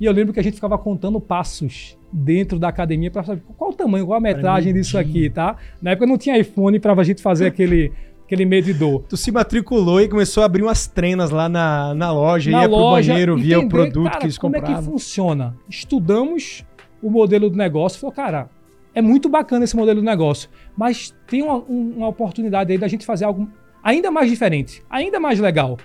[0.00, 3.70] E eu lembro que a gente ficava contando passos dentro da academia para saber qual
[3.70, 5.56] o tamanho, qual a metragem disso aqui, tá?
[5.80, 7.92] Na época não tinha iPhone para a gente fazer aquele,
[8.32, 9.02] aquele medidor.
[9.08, 12.68] Tu se matriculou e começou a abrir umas trenas lá na, na loja, na ia
[12.68, 14.82] pro loja, banheiro, via o produto cara, que eles como é compravam.
[14.84, 15.54] que funciona?
[15.68, 16.64] Estudamos
[17.02, 18.48] o modelo do negócio, falou, cara,
[18.94, 22.88] é muito bacana esse modelo do negócio, mas tem uma, um- uma oportunidade aí da
[22.88, 23.48] gente fazer algo
[23.82, 25.76] ainda mais diferente, ainda mais legal.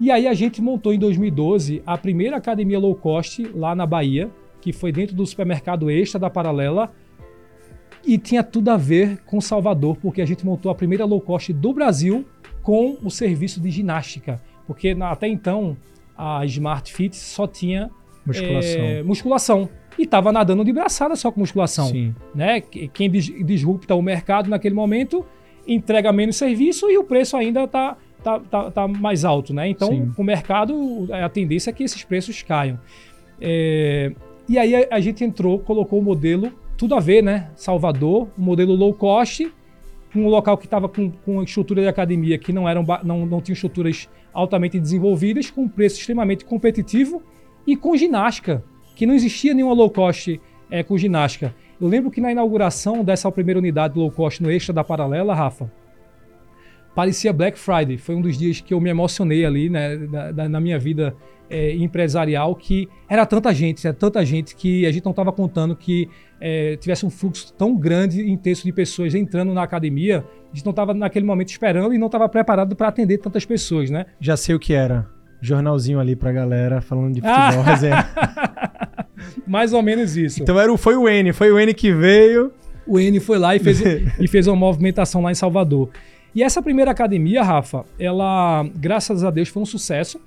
[0.00, 4.28] E aí a gente montou em 2012 a primeira academia low cost lá na Bahia,
[4.60, 6.92] que foi dentro do supermercado Extra da Paralela,
[8.06, 11.52] e tinha tudo a ver com Salvador, porque a gente montou a primeira low cost
[11.52, 12.24] do Brasil
[12.62, 14.40] com o serviço de ginástica.
[14.66, 15.76] Porque até então
[16.16, 17.90] a Smart Fit só tinha
[18.26, 18.80] Musculação.
[18.82, 19.68] é, musculação.
[19.98, 21.86] E estava nadando de braçada só com musculação.
[21.88, 22.14] Sim.
[22.34, 22.60] Né?
[22.60, 25.24] Que- Quem dis- disrupta o mercado naquele momento
[25.66, 29.52] entrega menos serviço e o preço ainda está tá, tá, tá mais alto.
[29.54, 29.68] Né?
[29.68, 30.12] Então, Sim.
[30.16, 32.78] o mercado, a tendência é que esses preços caiam.
[33.40, 34.12] É,
[34.48, 37.50] e aí a gente entrou, colocou o modelo, tudo a ver, né?
[37.56, 39.52] Salvador, um modelo low cost,
[40.14, 43.52] um local que estava com, com estrutura de academia que não eram não, não tinha
[43.52, 47.20] estruturas altamente desenvolvidas, com um preço extremamente competitivo
[47.66, 48.64] e com ginástica,
[48.94, 51.52] que não existia nenhuma low cost eh, com ginástica.
[51.80, 55.70] Eu lembro que na inauguração dessa primeira unidade low cost no Extra da Paralela, Rafa,
[56.98, 57.96] parecia Black Friday.
[57.96, 59.96] Foi um dos dias que eu me emocionei ali né,
[60.34, 61.14] na, na- minha vida
[61.48, 65.76] eh, empresarial, que era tanta gente, era tanta gente que a gente não estava contando
[65.76, 66.08] que
[66.40, 70.24] eh, tivesse um fluxo tão grande intenso de pessoas entrando na academia.
[70.52, 73.90] A gente não estava naquele momento esperando e não estava preparado para atender tantas pessoas,
[73.90, 74.04] né?
[74.18, 75.06] Já sei o que era.
[75.40, 77.52] Jornalzinho ali pra galera falando de Ah!
[77.52, 78.08] futebol, resenha.
[79.46, 80.42] Mais ou menos isso.
[80.42, 82.50] Então era foi o N, foi o N que veio.
[82.84, 83.80] o N foi lá e fez,
[84.18, 85.90] e fez uma movimentação lá em Salvador.
[86.38, 90.20] E essa primeira academia, Rafa, ela, graças a Deus, foi um sucesso.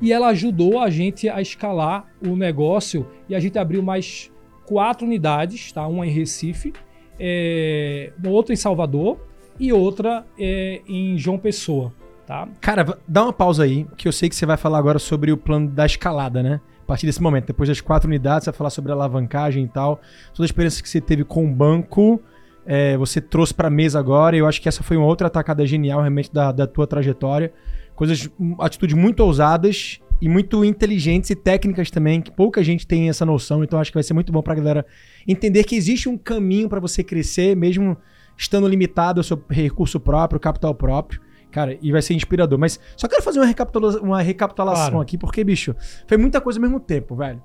[0.00, 4.30] E ela ajudou a gente a escalar o negócio e a gente abriu mais
[4.64, 5.84] quatro unidades, tá?
[5.88, 6.72] Uma em Recife,
[7.18, 9.18] é, outra em Salvador
[9.58, 11.92] e outra é, em João Pessoa,
[12.24, 12.48] tá?
[12.60, 15.36] Cara, dá uma pausa aí, que eu sei que você vai falar agora sobre o
[15.36, 16.60] plano da escalada, né?
[16.80, 19.68] A partir desse momento, depois das quatro unidades, você vai falar sobre a alavancagem e
[19.68, 20.00] tal.
[20.32, 22.22] Toda a experiência que você teve com o banco,
[22.70, 24.36] é, você trouxe pra mesa agora.
[24.36, 27.50] E eu acho que essa foi uma outra atacada genial, realmente, da, da tua trajetória.
[27.94, 33.08] Coisas, hum, atitudes muito ousadas e muito inteligentes e técnicas também, que pouca gente tem
[33.08, 33.64] essa noção.
[33.64, 34.84] Então acho que vai ser muito bom pra galera
[35.26, 37.96] entender que existe um caminho pra você crescer, mesmo
[38.36, 41.20] estando limitado ao seu recurso próprio, capital próprio.
[41.50, 42.58] Cara, e vai ser inspirador.
[42.58, 45.00] Mas só quero fazer uma, recapitula uma recapitulação Claro.
[45.00, 45.74] aqui, porque, bicho,
[46.06, 47.40] foi muita coisa ao mesmo tempo, velho.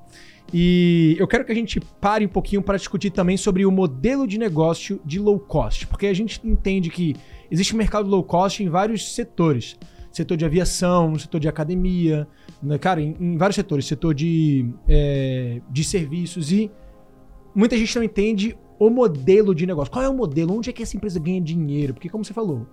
[0.52, 4.28] E eu quero que a gente pare um pouquinho para discutir também sobre o modelo
[4.28, 7.16] de negócio de low cost, porque a gente entende que
[7.50, 9.78] existe um mercado low cost em vários setores.
[10.12, 12.28] Setor de aviação, setor de academia,
[12.62, 16.70] né, cara, em, em vários setores, setor de, é, de serviços e
[17.56, 19.92] muita gente não entende o modelo de negócio.
[19.92, 20.56] Qual é o modelo?
[20.56, 21.94] Onde é que essa empresa ganha dinheiro?
[21.94, 22.68] Porque, como você falou,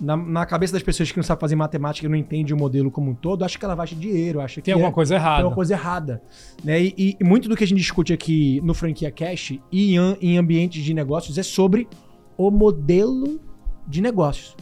[0.00, 2.90] na, na cabeça das pessoas que não sabem fazer matemática e não entendem o modelo
[2.90, 5.14] como um todo, acha que ela vai de dinheiro, acha Tem que alguma é, coisa
[5.14, 5.46] tem errada.
[5.48, 6.22] uma coisa errada.
[6.62, 6.82] Né?
[6.82, 10.38] E, e- muito do que a gente discute aqui no Franquia Cash e em, em
[10.38, 11.88] ambientes de negócios é sobre
[12.36, 13.40] o modelo
[13.88, 14.56] de negócios.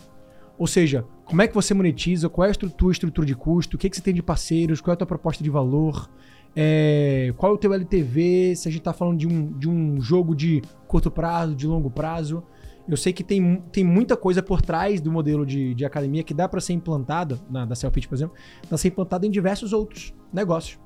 [0.56, 3.76] Ou seja, como é que você monetiza, qual é a estru- tua estrutura de custo,
[3.76, 6.08] o que, que você tem de parceiros, qual é a tua proposta de valor,
[6.56, 10.00] é, qual é o teu LTV, se a gente está falando de um, de um
[10.00, 12.42] jogo de curto prazo, de longo prazo.
[12.88, 16.32] Eu sei que tem, tem muita coisa por trás do modelo de, de academia que
[16.32, 18.34] dá para ser implantada, na, da Selfit, por exemplo,
[18.70, 20.78] dá ser implantada em diversos outros negócios.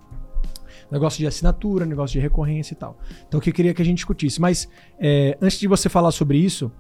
[0.90, 2.98] Negócio de assinatura, negócio de recorrência e tal.
[3.28, 4.40] Então, o que eu queria que a gente discutisse.
[4.40, 6.72] Mas, é, antes de você falar sobre isso,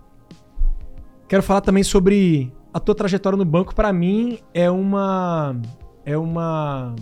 [1.28, 3.74] quero falar também sobre a tua trajetória no banco.
[3.74, 5.60] Para mim, é uma.
[6.04, 6.94] É uma.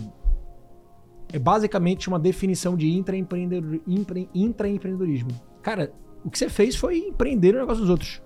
[1.33, 5.31] É basicamente uma definição de intraempreendedor- empre- intraempreendedorismo.
[5.61, 5.91] Cara,
[6.23, 8.21] o que você fez foi empreender o negócio dos outros.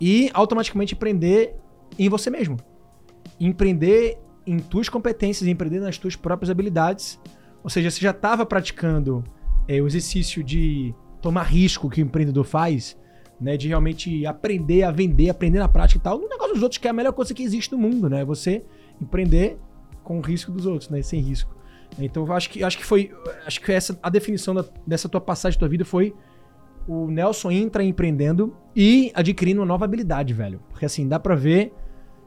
[0.00, 1.54] E automaticamente empreender
[1.98, 2.56] em você mesmo.
[3.38, 7.20] Empreender em tuas competências, empreender nas tuas próprias habilidades.
[7.62, 9.22] Ou seja, você já estava praticando
[9.68, 12.96] é, o exercício de tomar risco que o empreendedor faz,
[13.40, 13.56] né?
[13.56, 16.88] De realmente aprender a vender, aprender na prática e tal, no negócio dos outros, que
[16.88, 18.24] é a melhor coisa que existe no mundo, né?
[18.24, 18.64] Você
[19.00, 19.58] empreender
[20.02, 21.02] com o risco dos outros, né?
[21.02, 21.54] Sem risco.
[21.98, 23.12] Então eu acho que acho que foi.
[23.44, 26.14] Acho que essa a definição da, dessa tua passagem da tua vida foi
[26.86, 30.60] o Nelson entra empreendendo e adquirindo uma nova habilidade, velho.
[30.70, 31.72] Porque assim, dá pra ver.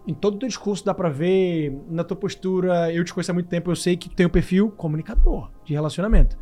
[0.06, 3.34] Em todo o teu discurso dá pra ver na tua postura, eu te conheço há
[3.34, 6.38] muito tempo, eu sei que tem o um perfil comunicador de relacionamento.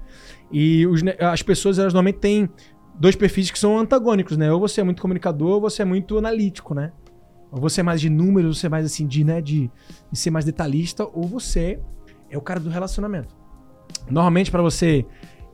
[0.51, 2.49] E os, as pessoas, elas normalmente têm
[2.99, 4.51] dois perfis que são antagônicos, né?
[4.51, 6.91] Ou você é muito comunicador, ou você é muito analítico, né?
[7.51, 9.69] Ou você é mais de números, ou você é mais assim, de, né, de,
[10.11, 11.79] de ser mais detalhista, ou você
[12.31, 13.35] é o cara do relacionamento.
[14.09, 15.05] Normalmente, para você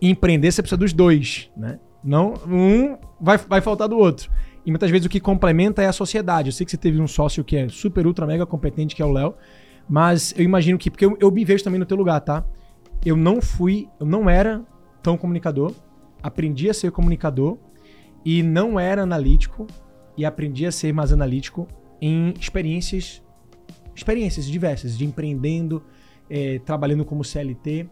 [0.02, 1.80] empreender, você precisa dos dois, né?
[2.04, 4.30] Não, um vai, vai faltar do outro.
[4.66, 6.50] E muitas vezes o que complementa é a sociedade.
[6.50, 9.06] Eu sei que você teve um sócio que é super, ultra, mega competente, que é
[9.06, 9.34] o Léo.
[9.90, 10.92] Mas eu imagino que.
[10.92, 12.46] Porque eu, eu me vejo também no teu lugar, tá?
[13.06, 13.88] Eu não fui.
[13.98, 14.62] Eu não era
[15.02, 15.74] tão comunicador.
[16.22, 17.58] Aprendi a ser comunicador.
[18.26, 19.66] E não era analítico.
[20.18, 21.66] E aprendi a ser mais analítico
[22.02, 23.24] em experiências.
[23.96, 25.82] Experiências diversas, de empreendendo,
[26.30, 27.90] é, trabalhando como CLT.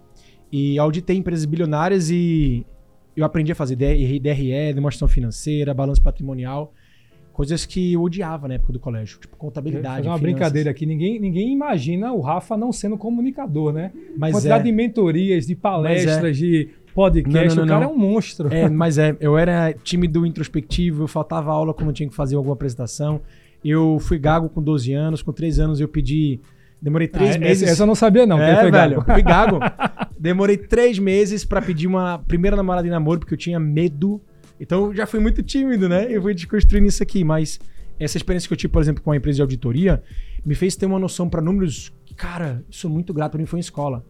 [0.52, 2.66] E auditei empresas bilionárias e
[3.16, 4.20] eu aprendi a fazer DRE,
[4.74, 6.74] demonstração financeira, balanço patrimonial.
[7.32, 9.98] Coisas que eu odiava na época do colégio, tipo contabilidade.
[9.98, 10.22] Fazer uma finanças.
[10.22, 13.92] brincadeira aqui, ninguém, ninguém imagina o Rafa não sendo comunicador, né?
[14.18, 14.64] Mas Quantidade é.
[14.64, 16.40] de mentorias, de palestras, é.
[16.40, 17.92] de podcast, Não, não, o cara não.
[17.92, 18.54] é um monstro.
[18.54, 22.38] É, mas é, eu era tímido, introspectivo, eu faltava aula quando eu tinha que fazer
[22.38, 23.20] alguma apresentação.
[23.64, 26.40] Eu fui gago com 12 anos, com 3 anos eu pedi.
[26.86, 27.64] Demorei 3 Ah, meses.
[27.64, 28.40] Essa, essa eu não sabia, não.
[28.40, 28.72] é, velho,
[29.02, 29.14] gago.
[29.14, 29.60] fui gago.
[30.20, 34.22] Demorei três meses pra pedir uma primeira namorada em namoro, porque eu tinha medo.
[34.60, 36.06] Então eu já fui muito tímido, né?
[36.08, 37.60] Eu fui desconstruindo isso aqui, mas
[38.00, 40.04] essa experiência que eu tive, por exemplo, com a empresa de auditoria,
[40.46, 41.92] me fez ter uma noção pra números.
[42.16, 44.06] Cara, sou muito grato pra mim, foi em escola.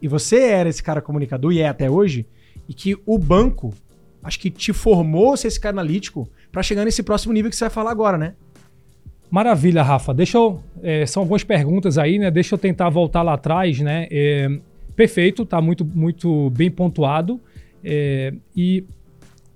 [0.00, 2.26] E você era esse cara comunicador, e é até hoje,
[2.68, 3.74] e que o banco,
[4.22, 7.64] acho que te formou ser esse cara analítico pra chegar nesse próximo nível que você
[7.64, 8.34] vai falar agora, né?
[9.30, 10.12] Maravilha, Rafa.
[10.12, 10.60] Deixa eu.
[10.82, 12.30] é, são algumas perguntas aí, né?
[12.30, 14.08] Deixa eu tentar voltar lá atrás, né?
[14.10, 14.50] É,
[14.96, 17.40] perfeito, tá muito, muito bem pontuado.
[17.84, 18.84] É, e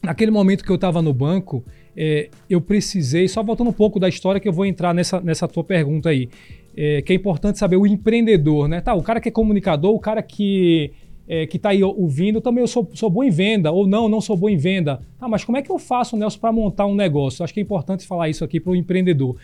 [0.01, 1.65] naquele momento que eu estava no banco,
[1.97, 5.49] é, eu precisei, só voltando um pouco da história que eu vou entrar nessa, nessa
[5.49, 6.29] tua pergunta aí.
[6.77, 8.81] É, que é importante saber o empreendedor, né?
[8.81, 10.93] Tá, o cara que é comunicador, o cara que
[11.29, 14.21] é, que está aí ouvindo, também eu sou, sou bom em venda, ou não, não
[14.21, 15.01] sou bom em venda.
[15.19, 17.43] Tá, mas como é que eu faço, Nelson, para montar um negócio?
[17.43, 19.37] Acho que é importante falar isso aqui para o empreendedor.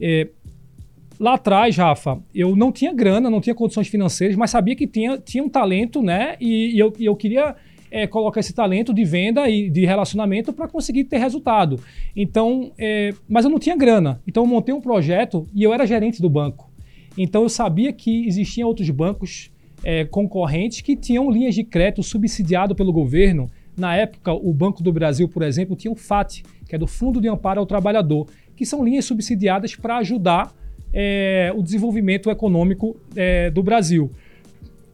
[0.00, 0.28] É,
[1.20, 5.18] lá atrás, Rafa, eu não tinha grana, não tinha condições financeiras, mas sabia que tinha,
[5.18, 6.36] tinha um talento, né?
[6.40, 7.54] E, e eu, e eu queria
[7.90, 11.78] é, colocar esse talento de venda e de relacionamento para conseguir ter resultado.
[12.14, 14.20] Então, é, mas eu não tinha grana.
[14.26, 16.70] Então, eu montei um projeto e eu era gerente do banco.
[17.16, 19.50] Então, eu sabia que existiam outros bancos
[19.84, 23.50] é, concorrentes que tinham linhas de crédito subsidiado pelo governo.
[23.76, 27.20] Na época, o Banco do Brasil, por exemplo, tinha o FAT, que é do Fundo
[27.20, 30.52] de Amparo ao Trabalhador, que são linhas subsidiadas para ajudar
[30.92, 34.10] é, o desenvolvimento econômico é, do Brasil.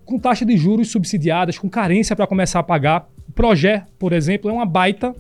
[0.05, 3.09] Com taxa de juros subsidiadas, com carência para começar a pagar.
[3.28, 5.14] O Progé, por exemplo, é uma baita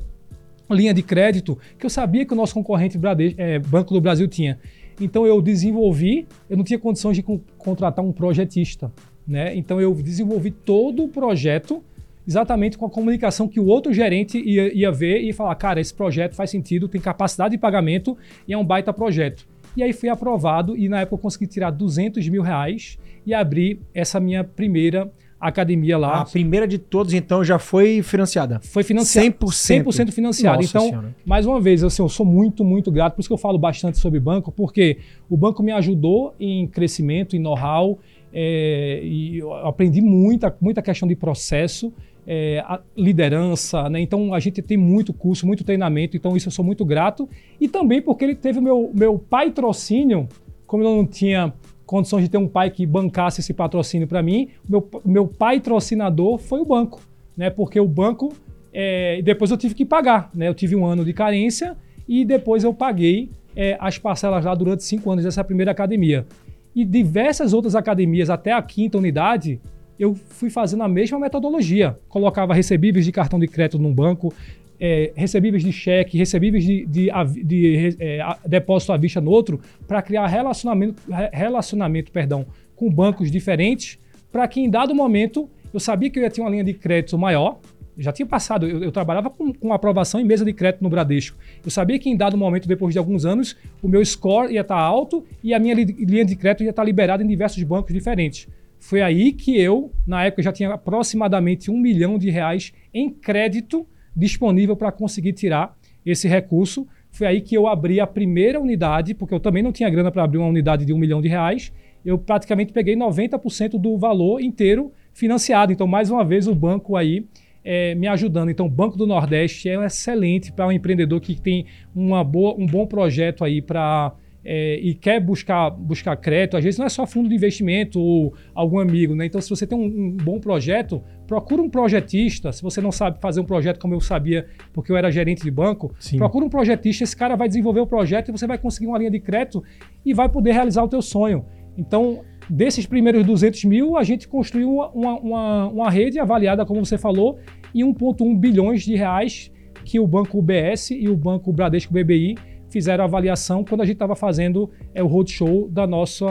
[0.68, 4.26] linha de crédito que eu sabia que o nosso concorrente Brade- é, Banco do Brasil
[4.26, 4.58] tinha.
[5.00, 8.90] Então eu desenvolvi, eu não tinha condições de con- contratar um projetista.
[9.26, 9.54] Né?
[9.56, 11.82] Então eu desenvolvi todo o projeto
[12.26, 15.92] exatamente com a comunicação que o outro gerente ia, ia ver e falar, cara, esse
[15.92, 18.16] projeto faz sentido, tem capacidade de pagamento
[18.46, 19.46] e é um baita projeto.
[19.76, 23.80] E aí fui aprovado e na época eu consegui tirar 200 mil reais e abrir
[23.94, 25.10] essa minha primeira
[25.42, 26.20] academia lá.
[26.20, 28.60] A primeira de todos, então, já foi financiada.
[28.62, 29.26] Foi financiado.
[29.28, 29.84] 100%.
[29.84, 30.58] 100% financiado.
[30.58, 31.16] Nossa então, Senhora.
[31.26, 33.14] mais uma vez, assim, eu sou muito, muito grato.
[33.14, 34.98] Por isso que eu falo bastante sobre banco, porque
[35.28, 37.98] o banco me ajudou em crescimento, em know-how,
[38.32, 41.92] é, e eu aprendi muita, muita questão de processo,
[42.26, 42.64] é,
[42.96, 44.00] liderança, né?
[44.00, 47.28] Então, a gente tem muito curso, muito treinamento, então isso eu sou muito grato.
[47.60, 50.28] E também porque ele teve o meu, meu patrocínio,
[50.66, 51.52] como eu não tinha
[51.84, 56.60] condições de ter um pai que bancasse esse patrocínio para mim, meu, meu patrocinador foi
[56.60, 57.02] o banco,
[57.36, 57.50] né?
[57.50, 58.32] Porque o banco,
[58.72, 60.48] é, depois eu tive que pagar, né?
[60.48, 61.76] Eu tive um ano de carência
[62.08, 66.26] e depois eu paguei é, as parcelas lá durante cinco anos dessa primeira academia.
[66.74, 69.60] E diversas outras academias, até a quinta unidade,
[69.98, 71.98] eu fui fazendo a mesma metodologia.
[72.08, 74.32] Colocava recebíveis de cartão de crédito num banco,
[74.80, 79.60] é, recebíveis de cheque, recebíveis de, de, de, de é, depósito à vista no outro,
[79.86, 83.98] para criar relacionamento, re- relacionamento perdão, com bancos diferentes,
[84.32, 87.16] para que em dado momento eu sabia que eu ia ter uma linha de crédito
[87.16, 87.58] maior,
[87.96, 91.36] Já tinha passado, eu, eu trabalhava com, com, aprovação em mesa de crédito no Bradesco.
[91.64, 94.76] Eu sabia que em dado momento, depois de alguns anos, o meu score ia estar
[94.76, 97.62] tá alto e a minha li, linha de crédito ia estar tá liberada em diversos
[97.62, 98.48] bancos diferentes.
[98.78, 103.86] Foi aí que eu, na época, já tinha aproximadamente um milhão de reais em crédito
[104.14, 106.86] disponível para conseguir tirar esse recurso.
[107.10, 110.24] Foi aí que eu abri a primeira unidade, porque eu também não tinha grana para
[110.24, 111.72] abrir uma unidade de um milhão de reais.
[112.04, 115.72] Eu praticamente peguei 90% do valor inteiro financiado.
[115.72, 117.26] Então, mais uma vez, o banco aí
[117.64, 118.50] é, me ajudando.
[118.50, 122.66] Então, o Banco do Nordeste é excelente para um empreendedor que tem uma boa, um
[122.66, 127.06] bom projeto aí para é, e quer buscar, buscar crédito, às vezes não é só
[127.06, 129.26] fundo de investimento ou algum amigo, né?
[129.26, 132.50] Então, se você tem um, um, bom projeto, procura um projetista.
[132.52, 135.50] Se você não sabe fazer um projeto como eu sabia, porque eu era gerente de
[135.50, 136.16] banco, Sim.
[136.16, 137.04] procura um projetista.
[137.04, 139.62] Esse cara vai desenvolver o projeto e você vai conseguir uma linha de crédito
[140.04, 141.44] e vai poder realizar o teu sonho.
[141.78, 142.24] Então,
[142.54, 147.38] Desses primeiros 200 mil, a gente construiu uma, uma, uma rede avaliada, como você falou,
[147.74, 149.50] em 1,1 bilhões de reais
[149.86, 152.34] que o Banco UBS e o Banco Bradesco BBI
[152.68, 156.26] fizeram a avaliação quando a gente estava fazendo é, o roadshow da nossa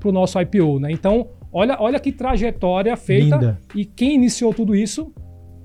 [0.00, 0.80] para o nosso IPO.
[0.80, 0.90] Né?
[0.90, 3.36] Então, olha, olha que trajetória feita.
[3.36, 3.60] Linda.
[3.76, 5.14] E quem iniciou tudo isso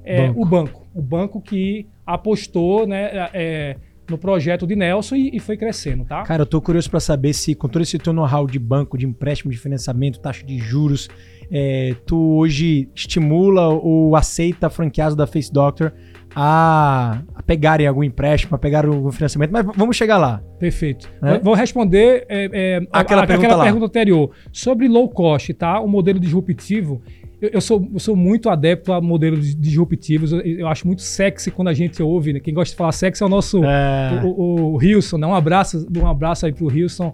[0.03, 0.39] é banco.
[0.39, 0.87] o banco.
[0.93, 3.75] O banco que apostou né, é,
[4.09, 6.23] no projeto de Nelson e, e foi crescendo, tá?
[6.23, 9.05] Cara, eu tô curioso para saber se, com todo esse teu know-how de banco, de
[9.05, 11.09] empréstimo, de financiamento, taxa de juros,
[11.51, 15.91] é, tu hoje estimula ou aceita franqueados da Face Doctor
[16.35, 20.41] a, a pegarem algum empréstimo, a pegar algum financiamento, mas vamos chegar lá.
[20.59, 21.09] Perfeito.
[21.23, 21.39] É?
[21.39, 24.31] Vou responder é, é, aquela, a, pergunta, aquela pergunta anterior.
[24.51, 25.79] Sobre low cost, tá?
[25.79, 27.01] O modelo disruptivo,
[27.41, 30.31] eu, eu, sou, eu sou muito adepto a modelos disruptivos.
[30.31, 32.33] Eu, eu, acho muito sexy quando a gente ouve.
[32.33, 32.39] Né?
[32.39, 34.21] Quem gosta de falar sexy é o nosso é...
[34.23, 35.17] O, o, o Hilson.
[35.17, 35.27] Né?
[35.27, 37.13] Um abraço, um abraço aí pro Hilson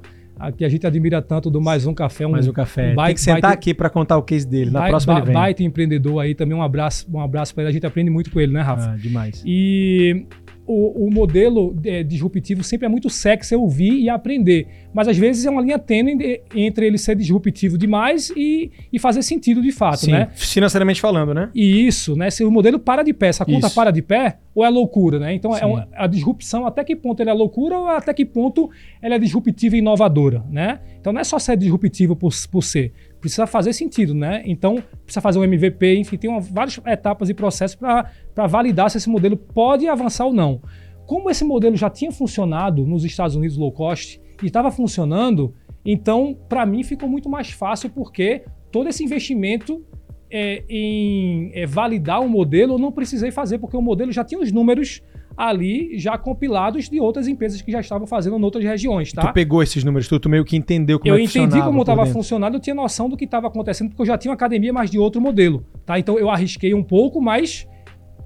[0.58, 2.28] que a gente admira tanto do Mais Um Café.
[2.28, 2.92] Um, mais Um Café.
[2.92, 4.70] Um baita, Tem que sentar baita, aqui para contar o case dele.
[4.70, 5.34] Na baita, próxima ele vem.
[5.34, 6.58] Baita empreendedor aí também.
[6.58, 7.70] Um abraço, um abraço para ele.
[7.70, 8.92] A gente aprende muito com ele, né, Rafa?
[8.92, 9.42] Ah, demais.
[9.46, 10.26] E
[10.68, 14.68] o, o modelo é, disruptivo sempre é muito sexy ouvir e aprender.
[14.94, 19.22] Mas às vezes é uma linha tênue entre ele ser disruptivo demais e, e fazer
[19.22, 20.30] sentido de fato, Sim, né?
[20.34, 21.50] Financeiramente falando, né?
[21.54, 22.30] E isso, né?
[22.30, 23.76] Se o modelo para de pé, se a conta isso.
[23.76, 25.34] para de pé, ou é loucura, né?
[25.34, 28.70] Então é uma, a disrupção, até que ponto ele é loucura ou até que ponto
[29.02, 30.80] ela é disruptiva e inovadora, né?
[31.00, 32.94] Então não é só ser disruptivo por, por ser
[33.26, 34.44] precisa fazer sentido, né?
[34.46, 38.98] Então, precisa fazer um MVP, enfim, tem uma, várias etapas e processos para validar se
[38.98, 40.62] esse modelo pode avançar ou não.
[41.08, 46.38] Como esse modelo já tinha funcionado nos Estados Unidos low cost e estava funcionando, então,
[46.48, 49.84] para mim, ficou muito mais fácil porque todo esse investimento
[50.30, 54.40] é, em é, validar o modelo eu não precisei fazer, porque o modelo já tinha
[54.40, 55.02] os números
[55.38, 59.22] ali já compilados de outras empresas que já estavam fazendo em outras regiões, tá?
[59.22, 62.06] Tu pegou esses números, tu, tu meio que entendeu como Eu é entendi como estava
[62.06, 64.90] funcionando, eu tinha noção do que estava acontecendo, porque eu já tinha uma academia, mas
[64.90, 66.00] de outro modelo, tá?
[66.00, 67.68] Então eu arrisquei um pouco, mas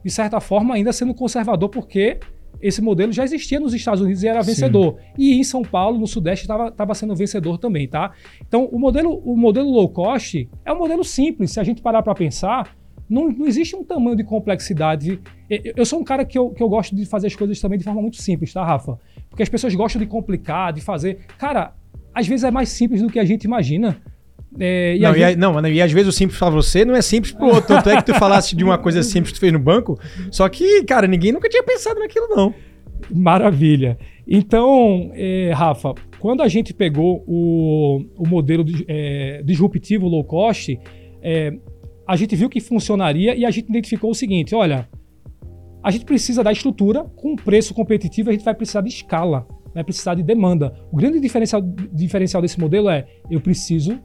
[0.04, 2.20] de certa forma ainda sendo conservador, porque
[2.62, 4.98] esse modelo já existia nos Estados Unidos e era vencedor.
[4.98, 5.14] Sim.
[5.18, 8.12] E em São Paulo, no Sudeste, estava sendo vencedor também, tá?
[8.46, 11.52] Então, o modelo, o modelo low cost é um modelo simples.
[11.52, 12.76] Se a gente parar para pensar,
[13.10, 15.20] não, não existe um tamanho de complexidade.
[15.50, 17.84] Eu sou um cara que eu, que eu gosto de fazer as coisas também de
[17.84, 19.00] forma muito simples, tá, Rafa?
[19.30, 21.20] Porque as pessoas gostam de complicar, de fazer.
[21.38, 21.74] Cara,
[22.14, 24.00] às vezes é mais simples do que a gente imagina.
[24.60, 27.32] É, e não, e, não, e às vezes o simples para você não é simples
[27.32, 27.68] pro outro.
[27.68, 30.00] Tanto é que tu falasse de uma coisa simples que tu fez no banco,
[30.32, 32.54] só que, cara, ninguém nunca tinha pensado naquilo, não.
[33.12, 33.98] Maravilha.
[34.28, 40.80] Então, é, Rafa, quando a gente pegou o, o modelo de, é, disruptivo low cost,
[41.22, 41.54] é,
[42.10, 44.90] a gente viu que funcionaria e a gente identificou o seguinte: olha,
[45.84, 49.84] a gente precisa da estrutura, com preço competitivo, a gente vai precisar de escala, vai
[49.84, 50.74] precisar de demanda.
[50.92, 51.62] O grande diferencial,
[51.94, 54.00] diferencial desse modelo é: eu preciso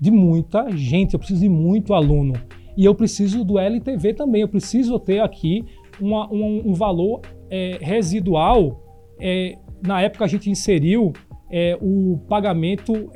[0.00, 2.32] de muita gente, eu preciso de muito aluno.
[2.78, 5.62] E eu preciso do LTV também, eu preciso ter aqui
[6.00, 8.82] uma, um, um, valor é, residual.
[9.20, 11.12] É, na época a gente inseriu
[11.52, 13.10] é, o pagamento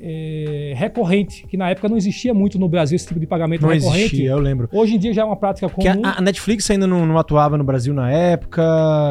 [0.00, 3.68] é, recorrente, que na época não existia muito no Brasil esse tipo de pagamento não
[3.68, 4.04] recorrente.
[4.06, 4.68] Existia, eu lembro.
[4.72, 6.02] Hoje em dia já é uma prática comum.
[6.02, 8.62] A, a, Netflix ainda não, não, atuava no Brasil na época,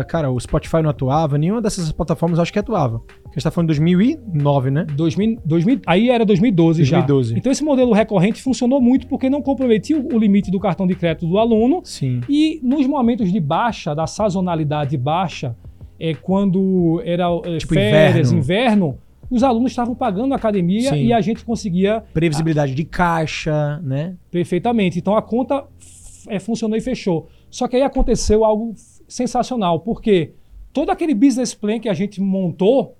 [0.09, 3.01] cara, o Spotify não atuava, nenhuma dessas plataformas acho que atuava.
[3.25, 4.87] A gente tá falando de 2009, né?
[4.95, 7.37] 2000, 2000, aí era 2012, 2012 já.
[7.37, 10.95] Então esse modelo recorrente funcionou muito porque não comprometia o, o limite do cartão de
[10.95, 11.81] crédito do aluno.
[11.83, 12.21] Sim.
[12.27, 15.55] E nos momentos de baixa, da sazonalidade baixa,
[15.99, 21.05] é, quando era é, tipo férias, inverno, inverno os alunos estavam pagando a academia Sim.
[21.05, 22.03] e a gente conseguia.
[22.13, 24.15] Previsibilidade de caixa, né?
[24.31, 24.97] Perfeitamente.
[24.97, 25.65] Então a conta
[26.27, 27.29] é, funcionou e fechou.
[27.49, 28.73] Só que aí aconteceu algo
[29.07, 30.33] sensacional, porque
[30.73, 32.95] todo aquele business plan que a gente montou,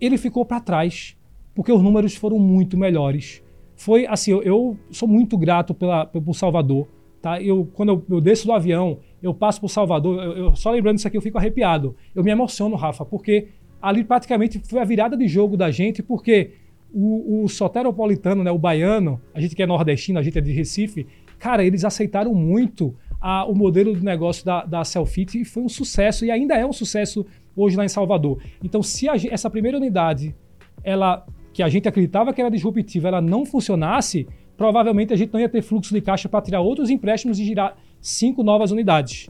[0.00, 1.16] ele ficou para trás,
[1.54, 3.42] porque os números foram muito melhores.
[3.76, 6.86] Foi assim, eu, eu sou muito grato pela, pelo Salvador,
[7.20, 7.40] Tá?
[7.40, 10.96] Eu, quando eu, eu desço do avião, eu passo por Salvador, eu, eu, só lembrando
[10.96, 11.94] isso aqui eu fico arrepiado.
[12.14, 13.48] Eu me emociono, Rafa, porque
[13.80, 16.52] ali praticamente foi a virada de jogo da gente, porque
[16.92, 20.52] o, o soteropolitano, né, o baiano, a gente que é nordestino, a gente é de
[20.52, 21.06] Recife,
[21.38, 25.68] cara, eles aceitaram muito a, o modelo de negócio da, da Selfit e foi um
[25.68, 27.24] sucesso, e ainda é um sucesso
[27.56, 28.40] hoje lá em Salvador.
[28.62, 30.34] Então, se a, essa primeira unidade,
[30.82, 34.26] ela que a gente acreditava que era disruptiva, ela não funcionasse,
[34.56, 37.76] provavelmente a gente não ia ter fluxo de caixa para tirar outros empréstimos e girar
[38.00, 39.28] cinco novas unidades.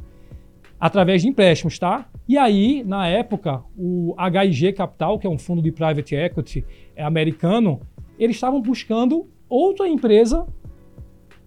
[0.81, 2.09] Através de empréstimos, tá?
[2.27, 6.65] E aí, na época, o HIG Capital, que é um fundo de private equity
[6.97, 7.81] é americano,
[8.19, 10.47] eles estavam buscando outra empresa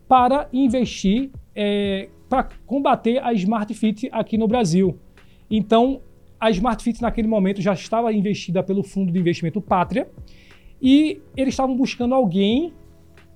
[0.08, 5.00] para investir, é, para combater a Smart Fit aqui no Brasil.
[5.50, 6.02] Então,
[6.40, 10.10] a Smart Fit naquele momento já estava investida pelo fundo de investimento Pátria
[10.82, 12.74] e eles estavam buscando alguém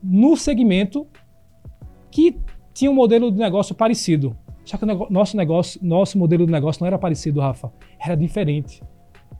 [0.04, 1.08] no segmento
[2.12, 2.38] que
[2.74, 4.36] tinha um modelo de negócio parecido.
[4.68, 7.72] Só que o nosso negócio, nosso modelo de negócio não era parecido, Rafa.
[7.98, 8.84] Era diferente.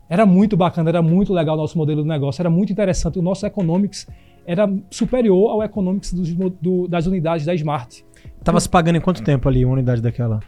[0.10, 3.20] Era muito bacana, era muito legal o nosso modelo de negócio, era muito interessante.
[3.20, 4.08] O nosso economics
[4.46, 8.06] era superior ao economics do, do, das unidades da Smart.
[8.42, 10.40] Tava se pagando em quanto tempo ali uma unidade daquela?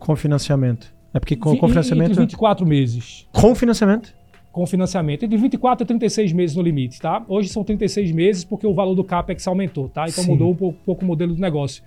[0.00, 0.92] Com financiamento.
[1.14, 2.10] É porque com, com financiamento.
[2.10, 3.28] Entre 24 meses.
[3.32, 4.12] Com financiamento?
[4.50, 5.24] Com financiamento.
[5.24, 7.24] Entre 24 a 36 meses no limite, tá?
[7.28, 10.08] Hoje são 36 meses porque o valor do CAPEX aumentou, tá?
[10.08, 10.30] Então Sim.
[10.32, 11.84] mudou um pouco, um pouco, o modelo do negócio.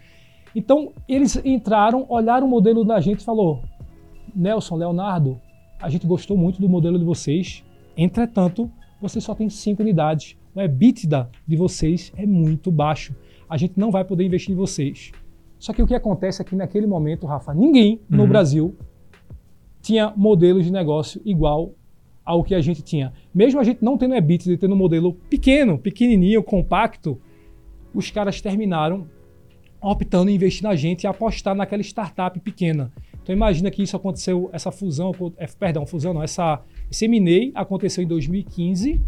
[0.56, 3.62] Então, eles entraram, olharam o modelo da gente e falou:
[4.36, 5.40] Nelson, Leonardo,
[5.82, 7.64] a gente gostou muito do modelo de vocês.
[7.96, 8.70] Entretanto,
[9.02, 10.38] vocês só têm cinco unidades.
[10.56, 13.16] O EBITDA de vocês é muito baixo.
[13.50, 15.12] A gente não vai poder investir em vocês.
[15.58, 18.30] Só que o que acontece é que naquele momento, Rafa, ninguém no uhum.
[18.30, 18.76] Brasil
[19.82, 21.74] tinha modelos de negócio igual
[22.26, 23.14] ao que a gente tinha.
[23.34, 27.20] Mesmo a gente não tendo EBITDA e tendo um modelo pequeno, pequenininho, compacto,
[27.94, 29.08] os caras terminaram
[29.82, 32.92] optando em investir na gente e apostar naquela startup pequena.
[33.22, 38.04] Então imagina que isso aconteceu, essa fusão, é, perdão, fusão não, essa, esse M&A aconteceu
[38.04, 39.00] em 2015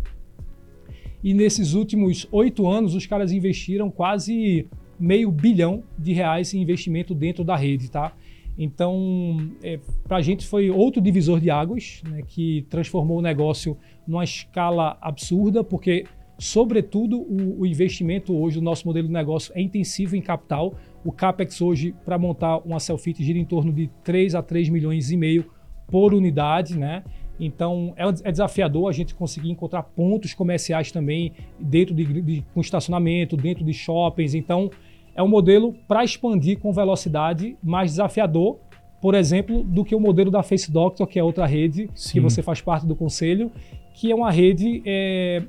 [1.23, 4.67] e nesses últimos oito anos os caras investiram quase
[4.99, 8.13] meio bilhão de reais em investimento dentro da rede, tá?
[8.57, 13.77] Então, é, para a gente foi outro divisor de águas, né, que transformou o negócio
[14.05, 16.05] numa escala absurda, porque,
[16.41, 20.73] sobretudo, o, o, investimento hoje do nosso modelo de negócio é intensivo em capital.
[21.05, 25.11] O CAPEX hoje, para montar uma Selfit, gira em torno de 3 a 3 milhões
[25.11, 25.45] e meio
[25.85, 27.03] por unidade, né?
[27.39, 32.59] Então, é, é desafiador a gente conseguir encontrar pontos comerciais também dentro de, de com
[32.59, 34.33] estacionamento, dentro de shoppings.
[34.33, 34.71] Então,
[35.13, 38.57] é um modelo para expandir com velocidade mais desafiador,
[38.99, 42.13] por exemplo, do que o modelo da Face Doctor, que é outra rede Sim.
[42.13, 43.51] que você faz parte do conselho,
[43.93, 45.43] que é uma rede é,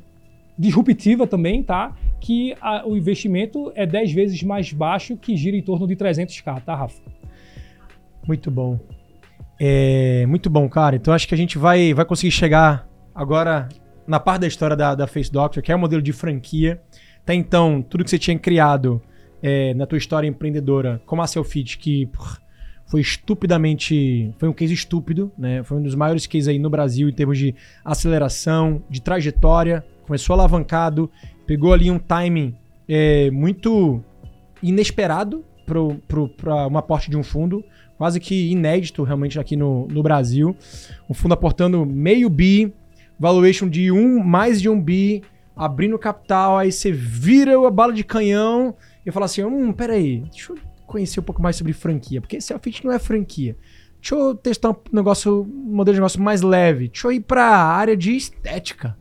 [0.58, 1.96] disruptiva também, tá?
[2.20, 6.62] Que a, o investimento é 10 vezes mais baixo, que gira em torno de 300k,
[6.62, 7.02] tá, Rafa?
[8.26, 8.78] Muito bom.
[9.58, 10.96] É, muito bom, cara.
[10.96, 13.68] Então acho que a gente vai, vai conseguir chegar agora
[14.06, 16.80] na parte da história da, da Face Doctor, que é o um modelo de franquia.
[17.22, 19.00] Até então, tudo que você tinha criado
[19.42, 22.08] é, na tua história empreendedora, como a Selfit, que
[22.86, 24.34] foi estupidamente.
[24.38, 25.62] Foi um case estúpido, né?
[25.62, 29.84] Foi um dos maiores cases aí no Brasil em termos de aceleração, de trajetória.
[30.06, 31.10] Começou alavancado,
[31.46, 32.54] pegou ali um timing
[32.88, 34.02] é, muito
[34.62, 37.64] inesperado para uma aporte de um fundo,
[37.96, 40.56] quase que inédito realmente aqui no, no Brasil.
[41.08, 42.72] Um fundo aportando meio bi,
[43.18, 45.22] valuation de um, mais de um bi,
[45.56, 48.74] abrindo capital, aí você vira a bala de canhão
[49.06, 52.84] e falar assim: hum, peraí, deixa eu conhecer um pouco mais sobre franquia, porque self-fit
[52.84, 53.56] não é franquia.
[54.00, 56.88] Deixa eu testar um negócio, um modelo de negócio mais leve.
[56.88, 58.96] Deixa eu ir para a área de estética.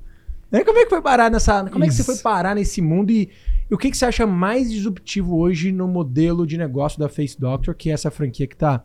[0.51, 0.63] Né?
[0.63, 1.63] Como é que foi parar nessa.
[1.69, 1.83] Como Isso.
[1.83, 3.29] é que você foi parar nesse mundo e,
[3.69, 7.39] e o que, que você acha mais disruptivo hoje no modelo de negócio da Face
[7.39, 8.83] Doctor, que é essa franquia que está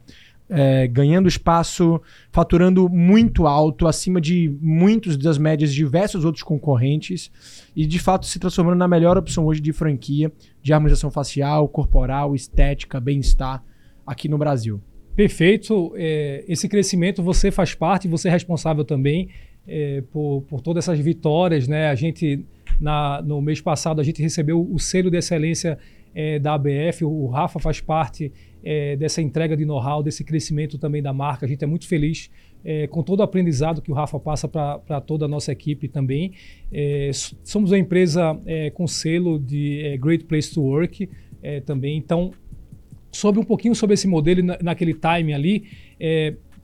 [0.48, 2.00] é, ganhando espaço,
[2.30, 7.30] faturando muito alto, acima de muitos das médias de diversos outros concorrentes
[7.74, 10.30] e de fato se transformando na melhor opção hoje de franquia
[10.62, 13.64] de harmonização facial, corporal, estética, bem-estar
[14.06, 14.80] aqui no Brasil.
[15.16, 15.92] Perfeito.
[15.96, 19.30] É, esse crescimento você faz parte, você é responsável também
[19.66, 21.66] é, por, por todas essas vitórias.
[21.66, 21.88] Né?
[21.88, 22.44] A gente,
[22.80, 25.78] na, no mês passado, a gente recebeu o selo de excelência
[26.14, 28.32] é, da ABF, o Rafa faz parte
[28.64, 31.44] é, dessa entrega de know-how, desse crescimento também da marca.
[31.44, 32.30] A gente é muito feliz
[32.64, 36.32] é, com todo o aprendizado que o Rafa passa para toda a nossa equipe também.
[36.72, 37.10] É,
[37.44, 41.08] somos uma empresa é, com selo de é, Great Place to Work
[41.42, 41.98] é, também.
[41.98, 42.32] Então,
[43.12, 45.64] sobre um pouquinho sobre esse modelo na, naquele time ali,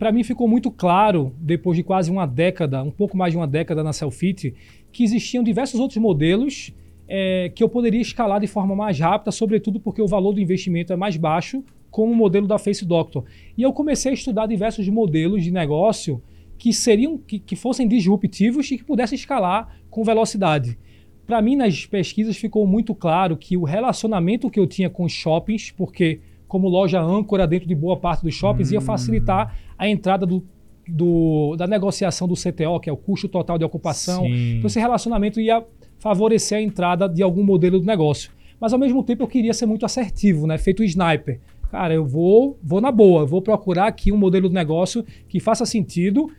[0.03, 3.47] para mim ficou muito claro, depois de quase uma década, um pouco mais de uma
[3.47, 4.53] década na Selfit,
[4.91, 6.75] que existiam diversos outros modelos
[7.07, 10.93] é, que eu poderia escalar de forma mais rápida, sobretudo porque o valor do investimento
[10.93, 13.25] é mais baixo, como o modelo da Face Doctor.
[13.57, 16.21] E eu comecei a estudar diversos modelos de negócio
[16.59, 20.77] que seriam que, que fossem disruptivos e que pudessem escalar com velocidade.
[21.25, 25.13] Para mim, nas pesquisas ficou muito claro que o relacionamento que eu tinha com os
[25.13, 26.19] shoppings, porque
[26.53, 28.75] como loja âncora dentro de boa parte dos shoppings, hum.
[28.75, 30.45] ia facilitar a entrada do,
[30.87, 34.25] do, da negociação do CTO, que é o custo total de ocupação.
[34.25, 34.59] Sim.
[34.59, 35.65] Então, esse relacionamento ia
[35.99, 38.31] favorecer a entrada de algum modelo do negócio.
[38.61, 40.59] Mas, ao mesmo tempo, eu queria ser muito assertivo, né?
[40.59, 41.41] feito o sniper.
[41.71, 45.65] Cara, eu vou, vou na boa, vou procurar aqui um modelo de negócio que faça
[45.65, 46.31] sentido.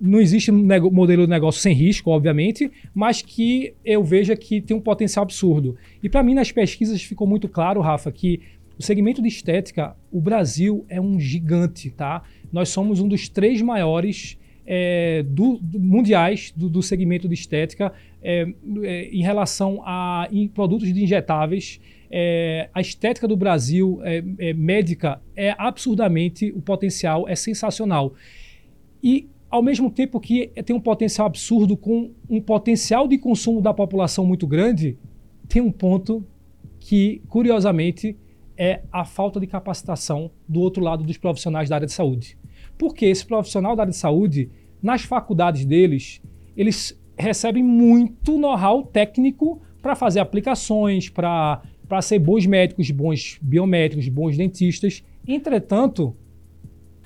[0.00, 4.74] Não existe um modelo de negócio sem risco, obviamente, mas que eu veja que tem
[4.74, 5.76] um potencial absurdo.
[6.02, 8.40] E para mim, nas pesquisas, ficou muito claro, Rafa, que
[8.78, 12.22] o segmento de estética, o Brasil é um gigante, tá?
[12.52, 17.92] Nós somos um dos três maiores é, do, do, mundiais do, do, segmento de estética
[18.22, 18.46] é,
[18.82, 21.80] é, em relação a em produtos de injetáveis.
[22.10, 28.14] É, a estética do Brasil é, é, médica é absurdamente, o potencial é sensacional.
[29.02, 33.74] E ao mesmo tempo que tem um potencial absurdo com um potencial de consumo da
[33.74, 34.96] população muito grande,
[35.48, 36.24] tem um ponto
[36.78, 38.16] que, curiosamente,
[38.58, 42.36] é a falta de capacitação do outro lado dos profissionais da área de saúde.
[42.76, 44.50] Porque esse profissional da área de saúde,
[44.82, 46.20] nas faculdades deles,
[46.56, 51.62] eles recebem muito know-how técnico para fazer aplicações, para
[52.02, 55.04] ser bons médicos, bons biométricos, bons dentistas.
[55.26, 56.16] Entretanto,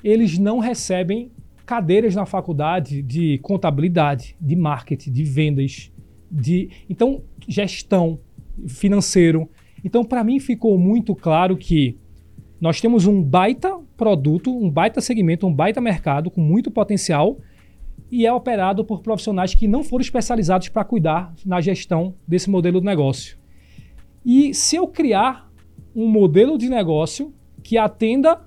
[0.03, 1.31] eles não recebem
[1.67, 5.93] cadeiras na faculdade de contabilidade, de marketing, de vendas,
[6.31, 8.19] de então gestão
[8.67, 9.51] financeiro.
[9.85, 11.99] Então, para mim, ficou muito claro que
[12.61, 17.39] nós temos um baita produto, um baita segmento, um baita mercado com muito potencial
[18.11, 22.78] e é operado por profissionais que não foram especializados para cuidar na gestão desse modelo
[22.78, 23.37] de negócio.
[24.24, 25.51] E se eu criar
[25.95, 28.41] um modelo de negócio que atenda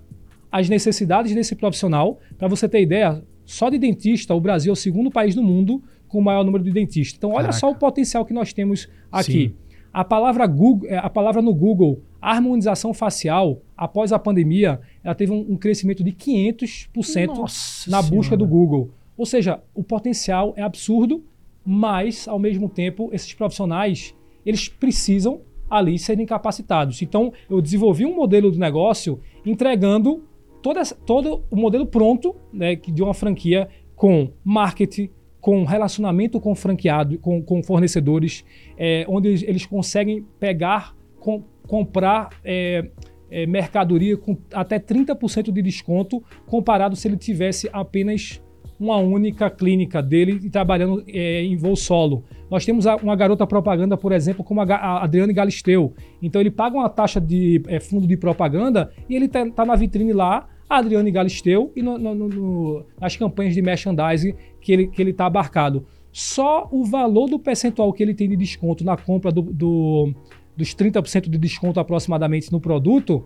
[0.51, 4.75] às necessidades desse profissional, para você ter ideia, só de dentista, o Brasil é o
[4.75, 7.17] segundo país do mundo com o maior número de dentistas.
[7.17, 7.59] Então, olha Caraca.
[7.59, 9.49] só o potencial que nós temos aqui.
[9.49, 9.55] Sim.
[9.95, 15.31] A palavra, Google, é, a palavra no Google, harmonização facial, após a pandemia, ela teve
[15.31, 18.37] um, um crescimento de 500% Nossa na busca senhora.
[18.37, 18.89] do Google.
[19.17, 21.23] Ou seja, o potencial é absurdo,
[21.65, 24.13] mas, ao mesmo tempo, esses profissionais,
[24.45, 25.39] eles precisam
[25.69, 27.01] ali serem capacitados.
[27.01, 30.25] Então, eu desenvolvi um modelo de negócio entregando
[30.61, 35.09] toda, todo o modelo pronto né, de uma franquia com marketing,
[35.45, 38.43] com relacionamento com franqueado, com, com fornecedores,
[38.75, 42.89] é, onde eles, eles, conseguem pegar, com, comprar é,
[43.29, 48.41] é, mercadoria com até 30% de desconto, comparado se ele tivesse apenas
[48.79, 52.23] uma única clínica dele trabalhando é, em voo solo.
[52.49, 55.93] Nós temos uma garota propaganda, por exemplo, como a Adriane Galisteu.
[56.23, 59.75] Então ele paga uma taxa de é, fundo de propaganda e ele está tá na
[59.75, 64.33] vitrine lá a Adriane Galisteu e no, no, no, nas campanhas de merchandising
[64.65, 65.85] que ele está que ele tá abarcado.
[66.11, 70.13] Só o valor do percentual que ele tem de desconto na compra do, do,
[70.57, 73.25] dos 30% de desconto aproximadamente no produto,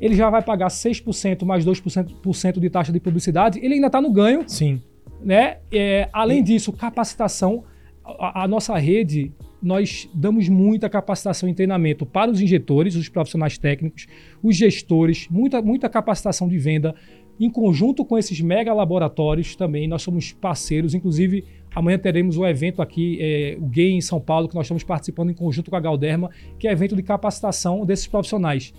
[0.00, 4.10] ele já vai pagar 6% mais 2% de taxa de publicidade, ele ainda está no
[4.10, 4.42] ganho.
[4.48, 4.82] Sim.
[5.22, 5.58] Né?
[5.70, 7.62] É, além disso, capacitação.
[8.04, 13.56] A, a nossa rede nós damos muita capacitação e treinamento para os injetores, os profissionais
[13.56, 14.06] técnicos,
[14.42, 16.94] os gestores, muita, muita capacitação de venda.
[17.38, 20.94] Em conjunto com esses mega laboratórios também, nós somos parceiros.
[20.94, 24.84] Inclusive, amanhã teremos um evento aqui, é, o GAY em São Paulo, que nós estamos
[24.84, 28.72] participando em conjunto com a Galderma, que é evento de capacitação desses profissionais.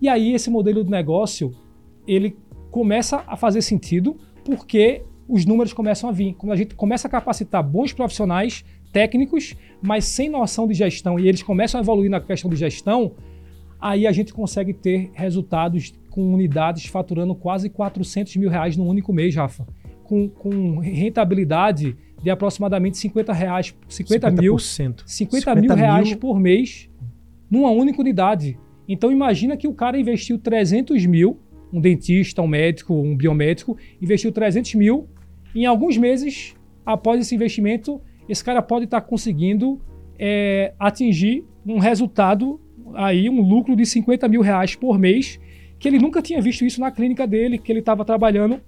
[0.00, 1.52] E aí, esse modelo de negócio,
[2.06, 2.36] ele
[2.70, 6.34] começa a fazer sentido porque os números começam a vir.
[6.34, 11.26] Quando a gente começa a capacitar bons profissionais técnicos, mas sem noção de gestão, e
[11.26, 13.12] eles começam a evoluir na questão de gestão,
[13.80, 19.12] aí a gente consegue ter resultados com unidades faturando quase 400 mil reais no único
[19.12, 19.66] mês, Rafa.
[20.04, 26.18] Com, com rentabilidade de aproximadamente 50 reais, 50 mil, 50, 50 mil reais mil...
[26.18, 26.88] por mês
[27.50, 28.58] numa única unidade.
[28.86, 31.40] Então imagina que o cara investiu 300 mil,
[31.72, 35.08] um dentista, um médico, um biomédico, investiu 300 mil,
[35.54, 36.54] em alguns meses,
[36.84, 39.80] após esse investimento, esse cara pode estar tá conseguindo
[40.18, 42.60] é, atingir um resultado
[42.94, 45.40] aí, um lucro de 50 mil reais por mês,
[45.82, 48.60] que ele nunca tinha visto isso na clínica dele, que ele estava trabalhando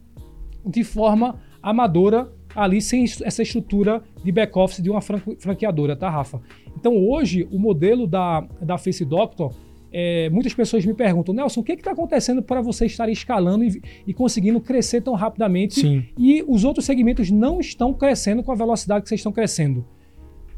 [0.66, 6.42] de forma amadora ali sem essa estrutura de back-office de uma franqueadora, tá, Rafa?
[6.76, 9.54] Então hoje o modelo da, da Face Doctor
[9.92, 13.80] é, muitas pessoas me perguntam, Nelson, o que está acontecendo para você estar escalando e,
[14.08, 16.04] e, conseguindo crescer tão rapidamente Sim.
[16.18, 19.86] e os outros segmentos não estão crescendo com a velocidade que vocês estão crescendo?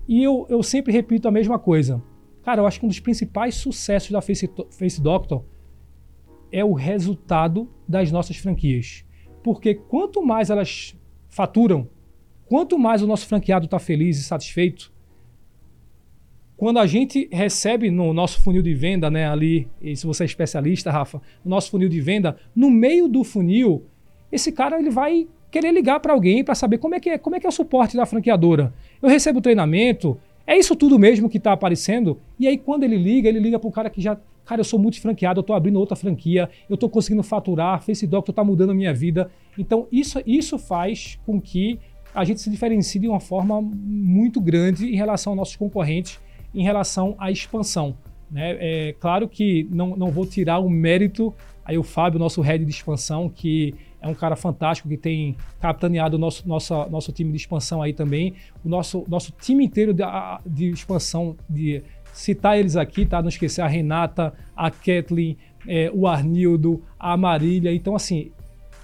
[0.09, 2.03] E eu, eu sempre repito a mesma coisa.
[2.43, 5.45] Cara, eu acho que um dos principais sucessos da Face, Face Doctor
[6.51, 9.05] é o resultado das nossas franquias.
[9.43, 10.97] Porque quanto mais elas
[11.29, 11.89] faturam,
[12.47, 14.93] quanto mais o nosso franqueado está feliz e satisfeito,
[16.57, 20.27] quando a gente recebe no nosso funil de venda, né, ali, e se você é
[20.27, 23.85] especialista, Rafa, no nosso funil de venda, no meio do funil,
[24.33, 27.37] esse cara ele vai querer ligar para alguém para saber como é que é, como
[27.37, 28.73] é que é o suporte da franqueadora.
[29.03, 32.19] Eu recebo treinamento, é isso tudo mesmo que está aparecendo?
[32.39, 34.79] E aí quando ele liga, ele liga para o cara que já, cara, eu sou
[34.79, 38.75] multifranqueado, eu estou abrindo outra franquia, eu estou conseguindo faturar, Face Doctor está mudando a
[38.75, 39.31] minha vida.
[39.59, 41.79] Então isso isso faz com que
[42.15, 46.19] a gente se diferencie de uma forma muito grande em relação aos nossos concorrentes
[46.55, 47.95] em relação à expansão.
[48.31, 48.57] Né?
[48.59, 51.35] É claro que não, não vou tirar o mérito
[51.65, 56.17] aí o Fábio, nosso head de expansão, que é um cara fantástico que tem capitaneado
[56.17, 58.35] o nosso, nosso, time de expansão aí também.
[58.65, 60.05] O nosso, nosso time inteiro de,
[60.47, 61.83] de expansão, de
[62.17, 63.21] citar eles aqui, tá?
[63.21, 65.37] Não esquecer a Renata, a Kathleen,
[65.69, 67.73] é, o Arnildo, a Marília.
[67.73, 68.31] Então, assim,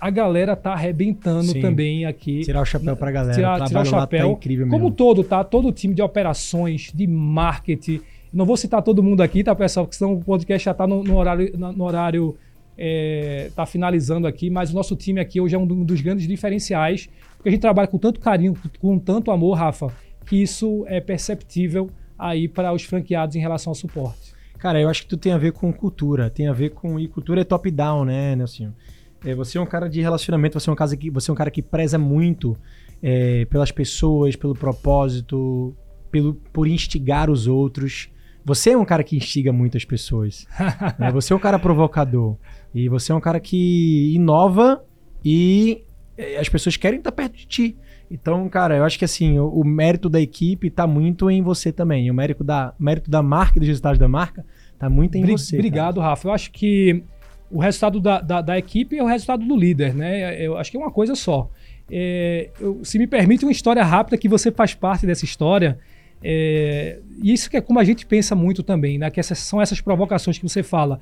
[0.01, 1.61] a galera tá arrebentando Sim.
[1.61, 2.41] também aqui.
[2.41, 3.35] Tirar o chapéu pra galera.
[3.35, 4.27] Tirar, tirar o tá chapéu.
[4.27, 4.79] Tá incrível mesmo.
[4.79, 5.43] Como todo, tá?
[5.43, 8.01] Todo o time de operações, de marketing.
[8.33, 9.87] Não vou citar todo mundo aqui, tá, pessoal?
[9.87, 12.37] Porque senão o podcast já tá no, no horário, no horário
[12.77, 17.09] é, tá finalizando aqui, mas o nosso time aqui hoje é um dos grandes diferenciais,
[17.37, 19.89] porque a gente trabalha com tanto carinho, com tanto amor, Rafa,
[20.27, 21.91] que isso é perceptível
[22.23, 24.33] aí para os franqueados em relação ao suporte.
[24.59, 26.99] Cara, eu acho que tu tem a ver com cultura, tem a ver com.
[26.99, 28.73] E cultura é top-down, né, Nelson?
[29.25, 31.37] É, você é um cara de relacionamento, você é um, cara que, você é um
[31.37, 32.57] cara que preza muito
[33.03, 35.77] é, pelas pessoas, pelo propósito,
[36.11, 38.09] pelo, por instigar os outros.
[38.45, 40.47] Você é um cara que instiga muitas pessoas.
[40.99, 41.11] né?
[41.13, 42.37] Você é um cara provocador.
[42.75, 44.85] E você é um cara que inova
[45.25, 45.85] e
[46.17, 47.77] é, as pessoas querem estar perto de ti.
[48.13, 51.73] Então, cara, eu acho que assim, o, o mérito da equipe está muito em você
[51.73, 52.11] também.
[52.11, 54.45] O mérito da, mérito da marca e dos resultados da marca
[54.75, 55.57] está muito em você.
[55.57, 56.09] Obrigado, cara.
[56.09, 56.29] Rafa.
[56.29, 57.03] Eu acho que
[57.51, 60.45] o resultado da, da, da, equipe é o resultado do líder, né?
[60.45, 61.51] Eu acho que é uma coisa só.
[61.91, 65.79] É, eu, se me permite uma história rápida que você faz parte dessa história,
[66.23, 69.11] é, isso que é como a gente pensa muito também, né?
[69.11, 71.01] Que essas, são essas provocações que você fala.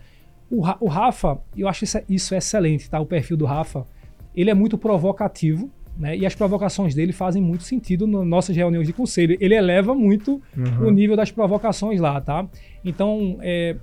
[0.49, 3.01] O, o Rafa, eu acho isso, isso excelente, tá?
[3.01, 3.85] O perfil do Rafa,
[4.33, 5.69] ele é muito provocativo,
[6.01, 6.17] né?
[6.17, 9.37] E as provocações dele fazem muito sentido nas nossas reuniões de conselho.
[9.39, 10.89] Ele eleva muito uhum.
[10.89, 12.47] o nível das provocações lá, tá?
[12.83, 13.77] Então, é,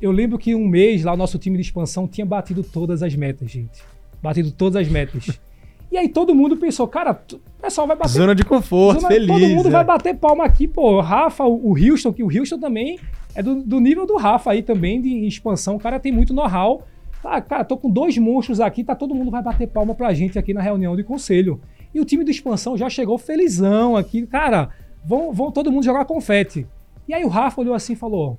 [0.00, 3.14] eu lembro que um mês lá o nosso time de expansão tinha batido todas as
[3.14, 3.82] metas, gente.
[4.22, 5.38] Batido todas as metas.
[5.92, 8.12] e aí todo mundo pensou, cara, o pessoal vai bater.
[8.12, 9.28] Zona de conforto, zona, feliz.
[9.28, 9.70] Todo mundo é.
[9.70, 10.96] vai bater palma aqui, pô.
[10.96, 12.98] O Rafa, o, o Houston, que o Houston também
[13.34, 15.76] é do, do, nível do Rafa aí também, de expansão.
[15.76, 16.86] O cara tem muito know-how.
[17.22, 20.38] Tá, cara, tô com dois monstros aqui, tá todo mundo vai bater palma pra gente
[20.38, 21.60] aqui na reunião de conselho.
[21.92, 24.26] E o time de expansão já chegou felizão aqui.
[24.26, 24.70] Cara,
[25.04, 26.66] vão, vão todo mundo jogar confete.
[27.06, 28.38] E aí o Rafa olhou assim e falou: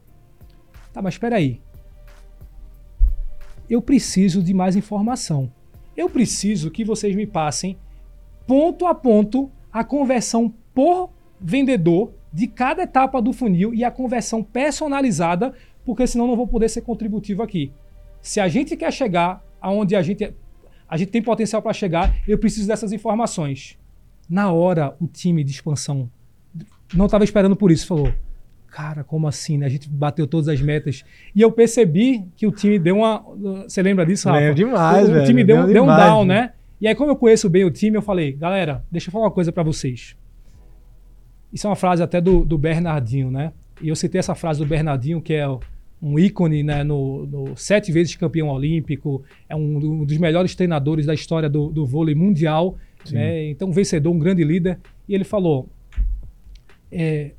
[0.93, 1.61] Tá, mas espera aí.
[3.69, 5.51] Eu preciso de mais informação.
[5.95, 7.77] Eu preciso que vocês me passem
[8.47, 11.09] ponto a ponto a conversão por
[11.39, 15.53] vendedor de cada etapa do funil e a conversão personalizada,
[15.85, 17.71] porque senão não vou poder ser contributivo aqui.
[18.21, 20.33] Se a gente quer chegar aonde a gente,
[20.87, 23.77] a gente tem potencial para chegar, eu preciso dessas informações.
[24.29, 26.09] Na hora, o time de expansão
[26.93, 28.13] não estava esperando por isso, falou:
[28.67, 29.65] cara, como assim, né?
[29.65, 31.03] A gente bateu todas as metas.
[31.35, 33.23] E eu percebi que o time deu uma.
[33.63, 34.39] Você lembra disso, Rafa?
[34.39, 35.23] Lembro demais, o, velho.
[35.23, 36.53] O time deu, deu um down, né?
[36.79, 39.31] E aí, como eu conheço bem o time, eu falei, galera, deixa eu falar uma
[39.31, 40.15] coisa para vocês.
[41.53, 43.51] Isso é uma frase até do, do Bernardinho, né?
[43.81, 45.45] E eu citei essa frase do Bernardinho, que é
[46.01, 51.05] um ícone, né, no, no, sete vezes campeão olímpico, é um, um, dos melhores treinadores
[51.05, 52.75] da história do, do vôlei mundial,
[53.11, 53.49] né?
[53.49, 54.79] Então, um vencedor, um grande líder.
[55.07, 55.69] E ele falou:
[56.91, 57.31] é,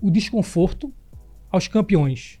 [0.00, 0.92] o desconforto
[1.50, 2.40] aos campeões.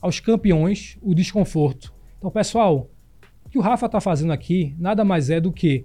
[0.00, 1.92] Aos campeões, o desconforto.
[2.18, 2.90] Então, pessoal,
[3.44, 5.84] o que o Rafa está fazendo aqui nada mais é do que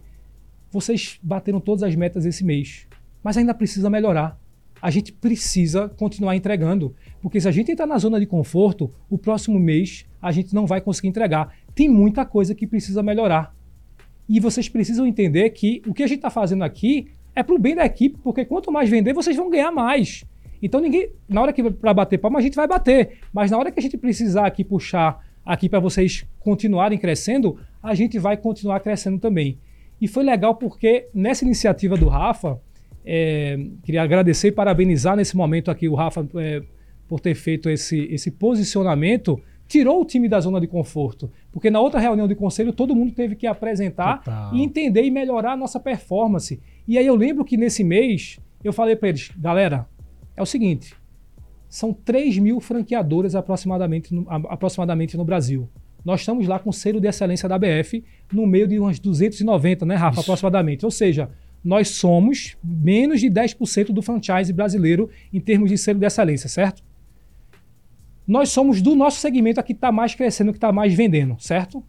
[0.69, 2.87] vocês bateram todas as metas esse mês,
[3.23, 4.39] mas ainda precisa melhorar.
[4.81, 9.17] A gente precisa continuar entregando, porque se a gente entrar na zona de conforto, o
[9.17, 11.53] próximo mês a gente não vai conseguir entregar.
[11.75, 13.55] Tem muita coisa que precisa melhorar.
[14.27, 17.59] E vocês precisam entender que o que a gente está fazendo aqui é para o
[17.59, 20.23] bem da equipe, porque quanto mais vender, vocês vão ganhar mais.
[20.61, 23.71] Então ninguém, na hora que para bater palma a gente vai bater, mas na hora
[23.71, 28.79] que a gente precisar aqui puxar aqui para vocês continuarem crescendo, a gente vai continuar
[28.79, 29.57] crescendo também.
[29.99, 32.59] E foi legal porque nessa iniciativa do Rafa,
[33.05, 36.61] é, queria agradecer e parabenizar nesse momento aqui o Rafa é,
[37.07, 41.31] por ter feito esse, esse posicionamento, tirou o time da zona de conforto.
[41.51, 44.55] Porque na outra reunião de conselho todo mundo teve que apresentar Total.
[44.55, 46.59] e entender e melhorar a nossa performance.
[46.87, 49.87] E aí eu lembro que nesse mês eu falei para eles, galera,
[50.35, 50.93] é o seguinte:
[51.69, 55.69] são 3 mil franqueadoras aproximadamente no, aproximadamente no Brasil.
[56.03, 59.85] Nós estamos lá com o selo de excelência da ABF no meio de umas 290,
[59.85, 60.21] né, Rafa, Isso.
[60.21, 60.83] aproximadamente.
[60.83, 61.29] Ou seja,
[61.63, 66.83] nós somos menos de 10% do franchise brasileiro em termos de selo de excelência, certo?
[68.27, 71.83] Nós somos do nosso segmento aqui que está mais crescendo, que está mais vendendo, certo?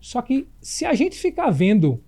[0.00, 2.00] Só que se a gente ficar vendo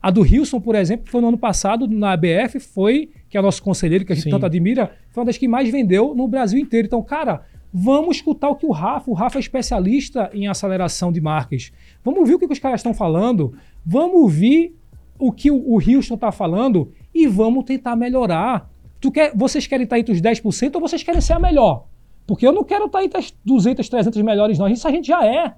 [0.06, 3.42] A do Wilson, por exemplo, foi no ano passado na ABF, foi, que é o
[3.42, 4.30] nosso conselheiro, que a gente Sim.
[4.30, 6.86] tanto admira, foi uma das que mais vendeu no Brasil inteiro.
[6.86, 7.42] Então, cara,
[7.74, 11.72] vamos escutar o que o Rafa, o Rafa é especialista em aceleração de marcas.
[12.04, 13.54] Vamos ouvir o que os caras estão falando,
[13.84, 14.76] vamos ouvir
[15.18, 18.70] o que o, o Houston está falando e vamos tentar melhorar.
[19.00, 21.88] Tu quer, vocês querem estar entre os 10% ou vocês querem ser a melhor?
[22.28, 24.68] Porque eu não quero estar entre as 200, 300 melhores, não.
[24.68, 25.52] Isso a gente já é.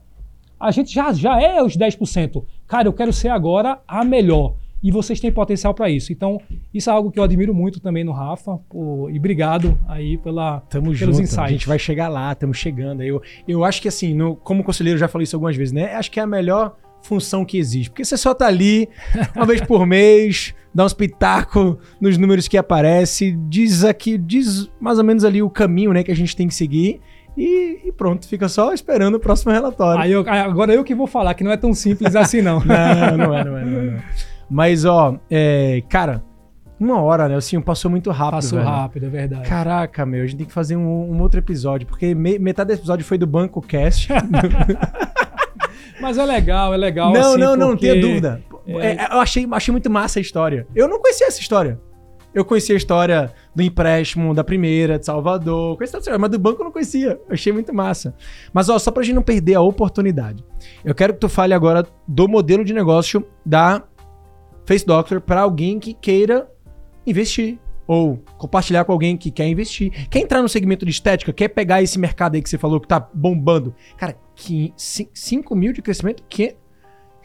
[0.59, 2.45] A gente já, já é os 10%.
[2.67, 4.55] Cara, eu quero ser agora a melhor.
[4.83, 6.13] E vocês têm potencial para isso.
[6.13, 6.41] Então,
[6.73, 8.59] isso é algo que eu admiro muito também no Rafa.
[8.69, 11.21] Pô, e obrigado aí pela, tamo pelos junto.
[11.21, 11.39] insights.
[11.39, 13.03] A gente vai chegar lá, estamos chegando.
[13.03, 15.95] Eu, eu acho que assim, no, como conselheiro, já falei isso algumas vezes, né?
[15.95, 17.91] Acho que é a melhor função que existe.
[17.91, 18.89] Porque você só tá ali
[19.35, 24.99] uma vez por mês, dá um espetáculo nos números que aparece, diz aqui, diz mais
[24.99, 27.01] ou menos ali o caminho, né, que a gente tem que seguir.
[27.39, 30.03] E, e, pronto, fica só esperando o próximo relatório.
[30.03, 32.59] Aí eu, agora eu que vou falar, que não é tão simples assim, não.
[32.67, 34.05] não, não é, não é, não é.
[34.51, 36.25] Mas, ó, é, cara,
[36.81, 37.37] uma hora, né?
[37.37, 38.35] Assim, passou muito rápido.
[38.35, 38.71] Passou velho.
[38.71, 39.49] rápido, é verdade.
[39.49, 42.81] Caraca, meu, a gente tem que fazer um, um outro episódio, porque me, metade desse
[42.81, 44.09] episódio foi do Banco Cast.
[46.01, 47.13] Mas é legal, é legal.
[47.13, 47.89] Não, assim, não, não, porque...
[47.89, 48.43] tenha dúvida.
[48.67, 48.97] É...
[48.97, 50.67] É, eu achei, achei muito massa a história.
[50.75, 51.81] Eu não conhecia essa história.
[52.35, 56.39] Eu conhecia a história do empréstimo da primeira, de Salvador, conhecia a história, mas do
[56.39, 57.19] banco eu não conhecia.
[57.29, 58.15] Eu achei muito massa.
[58.53, 60.45] Mas ó, só pra gente não perder a oportunidade,
[60.85, 63.83] eu quero que tu fale agora do modelo de negócio da
[64.67, 66.49] Face Doctor para alguém que queira
[67.07, 67.59] investir
[67.89, 70.07] ou compartilhar com alguém que quer investir.
[70.11, 72.87] Quer entrar no segmento de estética, quer pegar esse mercado aí que você falou que
[72.87, 73.75] tá bombando.
[73.97, 76.55] Cara, 5 mil de crescimento, 500%,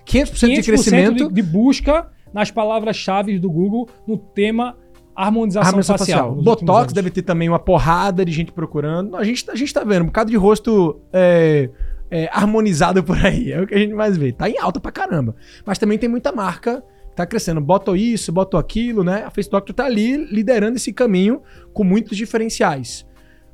[0.05, 1.27] 500 de crescimento.
[1.27, 4.77] De, de busca nas palavras-chave do Google no tema
[5.15, 6.35] harmonização, harmonização facial.
[6.35, 6.43] facial.
[6.43, 9.15] Botox deve ter também uma porrada de gente procurando.
[9.15, 11.69] A gente, a gente tá vendo um bocado de rosto é,
[12.09, 13.51] é, harmonizado por aí.
[13.51, 14.31] É o que a gente mais vê.
[14.31, 15.35] Tá em alta pra caramba.
[15.65, 17.61] Mas também tem muita marca que tá crescendo.
[17.61, 19.23] Botou isso, botou aquilo, né?
[19.23, 21.41] A Face Doctor tá ali liderando esse caminho
[21.73, 23.05] com muitos diferenciais.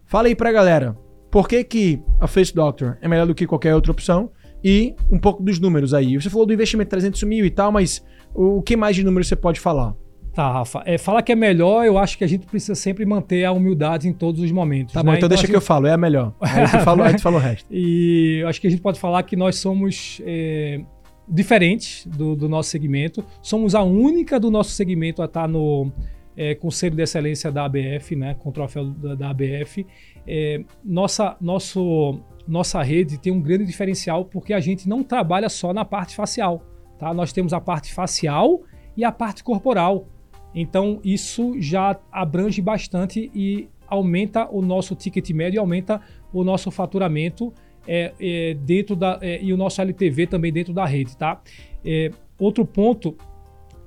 [0.05, 0.97] Fala aí pra galera.
[1.29, 4.31] Por que, que a Face Doctor é melhor do que qualquer outra opção?
[4.63, 6.19] E um pouco dos números aí.
[6.19, 8.03] Você falou do investimento 300 mil e tal, mas
[8.33, 9.95] o que mais de números você pode falar?
[10.33, 10.83] Tá, Rafa.
[10.85, 14.07] É, fala que é melhor, eu acho que a gente precisa sempre manter a humildade
[14.07, 14.93] em todos os momentos.
[14.93, 15.05] Tá né?
[15.05, 16.33] bom, então, então deixa que eu falo, é a melhor.
[16.41, 17.67] Aí tu fala, aí tu fala o resto.
[17.71, 20.81] E acho que a gente pode falar que nós somos é,
[21.27, 23.23] diferentes do, do, nosso segmento.
[23.41, 25.91] Somos a única do nosso segmento a estar tá no
[26.35, 29.85] é, Conselho de Excelência da ABF, né, com o troféu da, da ABF.
[30.27, 35.73] É, nossa, nosso, nossa rede tem um grande diferencial porque a gente não trabalha só
[35.73, 36.63] na parte facial.
[36.97, 37.13] Tá?
[37.13, 38.61] Nós temos a parte facial
[38.95, 40.07] e a parte corporal.
[40.53, 46.69] Então, isso já abrange bastante e aumenta o nosso ticket médio e aumenta o nosso
[46.71, 47.53] faturamento
[47.87, 49.19] é, é, dentro da.
[49.21, 51.41] É, e o nosso LTV também dentro da rede, tá?
[51.83, 53.15] É, outro ponto,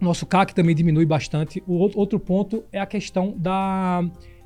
[0.00, 1.62] nosso CAC também diminui bastante.
[1.66, 4.04] O outro ponto é a questão da,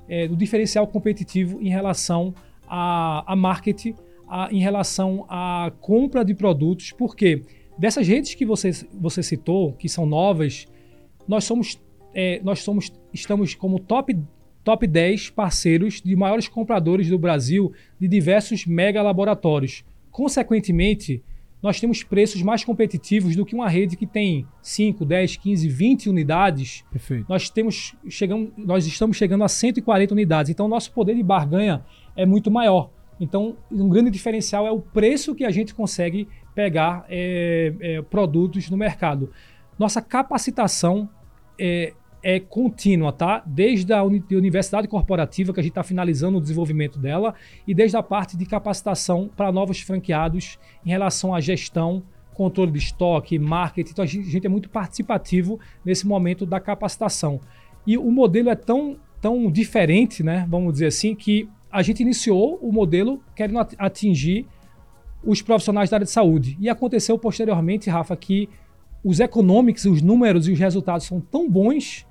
[0.08, 2.34] é, do diferencial competitivo em relação
[2.68, 3.94] a, a marketing,
[4.28, 7.42] a, em relação à compra de produtos, porque
[7.78, 10.66] dessas redes que você, você citou, que são novas,
[11.26, 11.80] nós somos
[12.18, 14.18] é, nós somos, estamos como top,
[14.64, 19.84] top 10 parceiros de maiores compradores do Brasil de diversos mega laboratórios.
[20.10, 21.22] Consequentemente,
[21.62, 26.08] nós temos preços mais competitivos do que uma rede que tem 5, 10, 15, 20
[26.08, 26.82] unidades.
[26.90, 27.26] Perfeito.
[27.28, 30.50] Nós, temos, chegamos, nós estamos chegando a 140 unidades.
[30.50, 31.84] Então, nosso poder de barganha
[32.16, 32.90] é muito maior.
[33.20, 38.70] Então, um grande diferencial é o preço que a gente consegue pegar é, é, produtos
[38.70, 39.30] no mercado.
[39.78, 41.10] Nossa capacitação
[41.58, 41.92] é,
[42.28, 43.40] é contínua, tá?
[43.46, 48.02] Desde a universidade corporativa, que a gente está finalizando o desenvolvimento dela, e desde a
[48.02, 52.02] parte de capacitação para novos franqueados em relação à gestão,
[52.34, 53.92] controle de estoque, marketing.
[53.92, 57.40] Então a gente, a gente é muito participativo nesse momento da capacitação.
[57.86, 60.44] E o modelo é tão, tão diferente, né?
[60.48, 64.48] Vamos dizer assim, que a gente iniciou o modelo querendo atingir
[65.22, 66.56] os profissionais da área de saúde.
[66.58, 68.48] E aconteceu posteriormente, Rafa, que
[69.04, 72.04] os econômicos, os números e os resultados são tão bons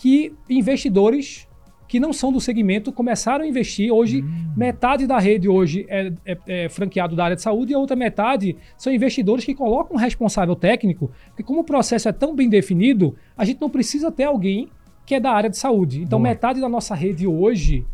[0.00, 1.46] que investidores
[1.86, 3.92] que não são do segmento começaram a investir.
[3.92, 4.52] Hoje, hum.
[4.56, 7.94] metade da rede hoje é, é, é, franqueado da área de saúde e a outra
[7.94, 12.48] metade são investidores que colocam um responsável técnico, porque como o processo é tão bem
[12.48, 14.70] definido, a gente não precisa ter alguém
[15.04, 16.00] que é da área de saúde.
[16.00, 16.30] Então, Boa.
[16.30, 17.84] metade da nossa rede hoje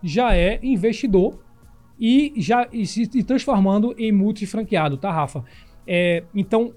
[0.00, 1.42] já é investidor
[1.98, 5.42] e já e se transformando em multifranqueado, tá, Rafa?
[5.84, 6.74] É, então,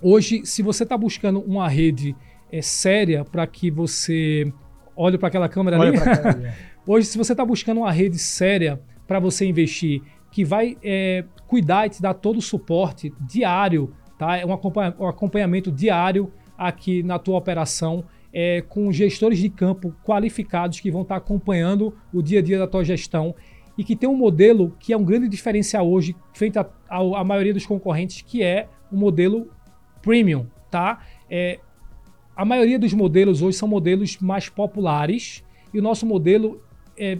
[0.00, 2.16] hoje, se você está buscando uma rede
[2.50, 4.52] é, séria para que você
[4.96, 6.44] olhe para aquela câmera Olha ali.
[6.46, 6.54] É.
[6.86, 11.86] hoje, se você está buscando uma rede séria para você investir, que vai é, cuidar
[11.86, 14.36] e te dar todo o suporte diário, tá?
[14.36, 18.04] É um, acompanha um acompanhamento diário aqui na tua operação.
[18.32, 22.60] É, com gestores de campo qualificados que vão estar tá acompanhando o dia a dia
[22.60, 23.34] da tua gestão
[23.76, 27.66] e que tem um modelo que é um grande diferencial hoje frente à maioria dos
[27.66, 29.50] concorrentes, que é o modelo
[30.00, 31.00] premium, tá?
[31.28, 31.58] É,
[32.40, 36.58] a maioria dos modelos hoje são modelos mais populares e o nosso modelo
[36.96, 37.18] é,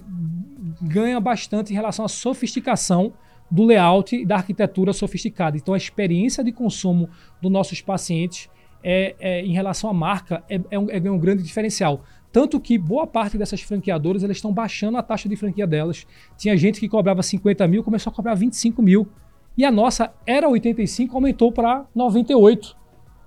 [0.80, 3.12] ganha bastante em relação à sofisticação
[3.50, 5.58] do layout e da arquitetura sofisticada.
[5.58, 7.06] Então, a experiência de consumo
[7.42, 8.48] dos nossos pacientes
[8.82, 12.02] é, é em relação à marca é, é, um, é um grande diferencial.
[12.32, 16.06] Tanto que boa parte dessas franqueadoras elas estão baixando a taxa de franquia delas.
[16.38, 19.06] Tinha gente que cobrava 50 mil, começou a cobrar 25 mil.
[19.54, 22.74] E a nossa era 85, aumentou para 98.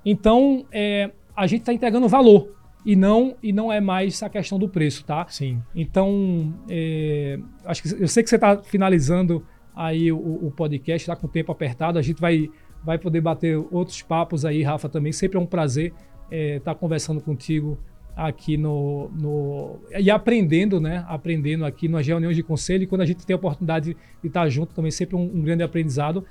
[0.04, 2.50] Então, é, a gente está entregando valor
[2.86, 5.26] e não e não é mais a questão do preço, tá?
[5.30, 5.62] Sim.
[5.76, 11.16] Então, é, acho que eu sei que você está finalizando aí o, o podcast, está
[11.16, 11.98] com o tempo apertado.
[11.98, 12.50] A gente vai
[12.84, 15.12] vai poder bater outros papos aí, Rafa, também.
[15.14, 17.80] Sempre é um prazer estar é, tá conversando contigo
[18.16, 21.04] aqui no, no, e aprendendo, né?
[21.08, 24.48] Aprendendo aqui nas reuniões de conselho e quando a gente tem a oportunidade de estar
[24.50, 26.26] junto também sempre um, um grande aprendizado.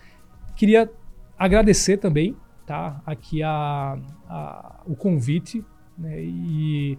[0.55, 0.91] Queria
[1.39, 2.37] agradecer também,
[2.67, 3.01] tá?
[3.05, 3.99] Aqui a,
[4.29, 5.65] a o convite,
[5.97, 6.23] né?
[6.23, 6.99] E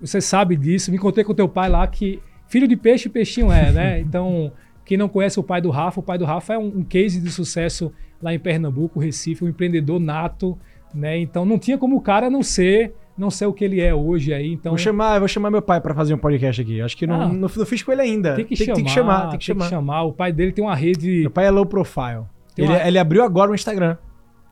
[0.00, 0.90] você sabe disso.
[0.90, 4.00] Me contei com teu pai lá que filho de peixe, peixinho é, né?
[4.04, 4.52] Então
[4.84, 7.20] quem não conhece o pai do Rafa, o pai do Rafa é um, um case
[7.20, 7.90] de sucesso
[8.20, 10.58] lá em Pernambuco, Recife, um empreendedor nato,
[10.94, 11.18] né?
[11.18, 14.34] Então não tinha como o cara não ser não sei o que ele é hoje
[14.34, 14.72] aí, então...
[14.72, 16.80] Vou chamar, vou chamar meu pai para fazer um podcast aqui.
[16.80, 18.34] Acho que não, ah, não, não, fiz com ele ainda.
[18.34, 19.64] Tem que, tem, chamar, tem que chamar, tem que tem chamar.
[19.64, 20.02] Que chamar.
[20.02, 21.20] O pai dele tem uma rede...
[21.20, 22.24] Meu pai é low profile.
[22.58, 22.86] Ele, uma...
[22.86, 23.96] ele, abriu agora o Instagram.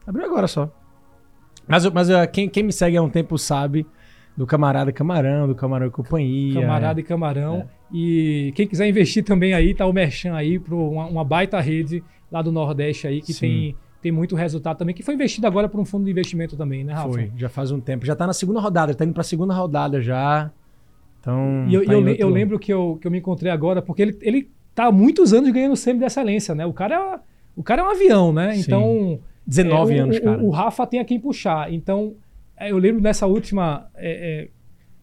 [0.06, 0.70] Abriu agora só.
[1.66, 3.86] Mas, mas uh, quem, quem me segue há um tempo sabe
[4.36, 6.60] do Camarada Camarão, do Camarão e Companhia.
[6.60, 7.02] Camarada é.
[7.02, 7.56] e Camarão.
[7.56, 7.66] É.
[7.92, 12.02] E quem quiser investir também aí, tá o Merchan aí para uma, uma, baita rede
[12.30, 13.40] lá do Nordeste aí que Sim.
[13.40, 16.82] tem tem muito resultado também, que foi investido agora por um fundo de investimento também,
[16.82, 17.08] né, Rafa?
[17.08, 18.04] Foi, já faz um tempo.
[18.04, 20.50] Já está na segunda rodada, está indo para a segunda rodada já.
[21.20, 21.66] Então.
[21.68, 22.14] E eu, tá eu, outro...
[22.18, 25.32] eu, lembro que eu, que eu me encontrei agora, porque ele, ele tá há muitos
[25.32, 26.66] anos ganhando o sêmio de excelência, né?
[26.66, 27.20] O cara é,
[27.54, 28.56] o cara é um avião, né?
[28.56, 29.20] Então.
[29.46, 30.42] 19 é, anos, o, cara.
[30.42, 31.72] O, o, Rafa tem a quem puxar.
[31.72, 32.14] Então,
[32.56, 34.48] é, eu lembro dessa última é,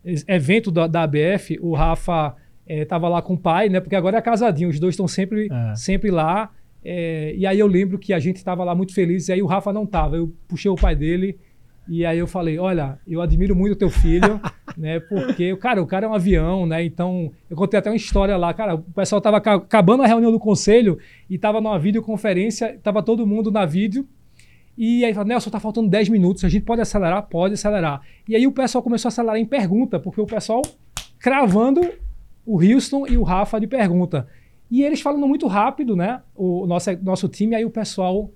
[0.03, 2.35] é evento da, da ABF, o Rafa
[2.65, 3.79] estava lá com o pai, né?
[3.79, 5.75] Porque agora é casadinho, os dois estão sempre, é.
[5.75, 6.51] sempre lá.
[6.83, 9.47] É, e aí eu lembro que a gente estava lá muito feliz, e aí o
[9.47, 10.15] Rafa não estava.
[10.15, 11.37] Eu puxei o pai dele,
[11.89, 14.39] e aí eu falei: Olha, eu admiro muito o teu filho,
[14.77, 14.99] né?
[14.99, 16.83] Porque, cara, o cara é um avião, né?
[16.83, 18.53] Então, eu contei até uma história lá.
[18.53, 23.25] Cara, o pessoal estava acabando a reunião do conselho e estava numa videoconferência, estava todo
[23.25, 24.07] mundo na vídeo.
[24.79, 27.23] E aí falou, Nelson, tá faltando 10 minutos, a gente pode acelerar?
[27.23, 28.01] Pode acelerar.
[28.25, 30.61] E aí o pessoal começou a acelerar em pergunta, porque o pessoal
[31.19, 31.81] cravando
[32.45, 34.25] o Houston e o Rafa de pergunta.
[34.71, 36.21] E eles falando muito rápido, né?
[36.33, 38.31] O nosso, nosso time, aí o pessoal.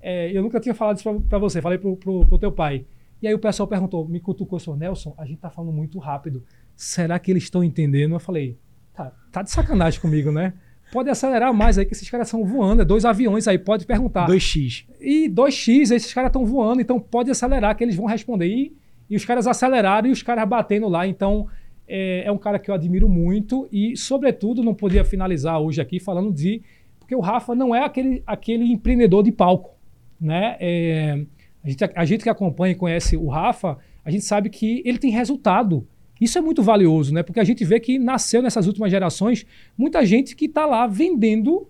[0.00, 2.86] É, eu nunca tinha falado isso para você, falei pro, pro, pro, teu pai.
[3.20, 6.44] E aí o pessoal perguntou, me cutucou, senhor Nelson, a gente tá falando muito rápido.
[6.76, 8.14] Será que eles estão entendendo?
[8.14, 8.56] Eu falei,
[8.94, 10.52] tá, tá de sacanagem comigo, né?
[10.90, 12.82] Pode acelerar mais aí, que esses caras estão voando.
[12.82, 14.26] É dois aviões aí, pode perguntar.
[14.28, 14.84] 2x.
[15.00, 18.46] E 2x, esses caras estão voando, então pode acelerar, que eles vão responder.
[18.46, 18.76] E,
[19.10, 21.06] e os caras aceleraram e os caras batendo lá.
[21.06, 21.46] Então,
[21.86, 25.98] é, é, um cara que eu admiro muito e, sobretudo, não podia finalizar hoje aqui
[25.98, 26.62] falando de.
[26.98, 29.74] Porque o Rafa não é aquele, aquele empreendedor de palco.
[30.20, 30.56] Né?
[30.60, 31.24] É,
[31.64, 34.98] a, gente, a gente que acompanha e conhece o Rafa, a gente sabe que ele
[34.98, 35.86] tem resultado.
[36.20, 37.22] Isso é muito valioso, né?
[37.22, 39.46] Porque a gente vê que nasceu nessas últimas gerações
[39.76, 41.68] muita gente que está lá vendendo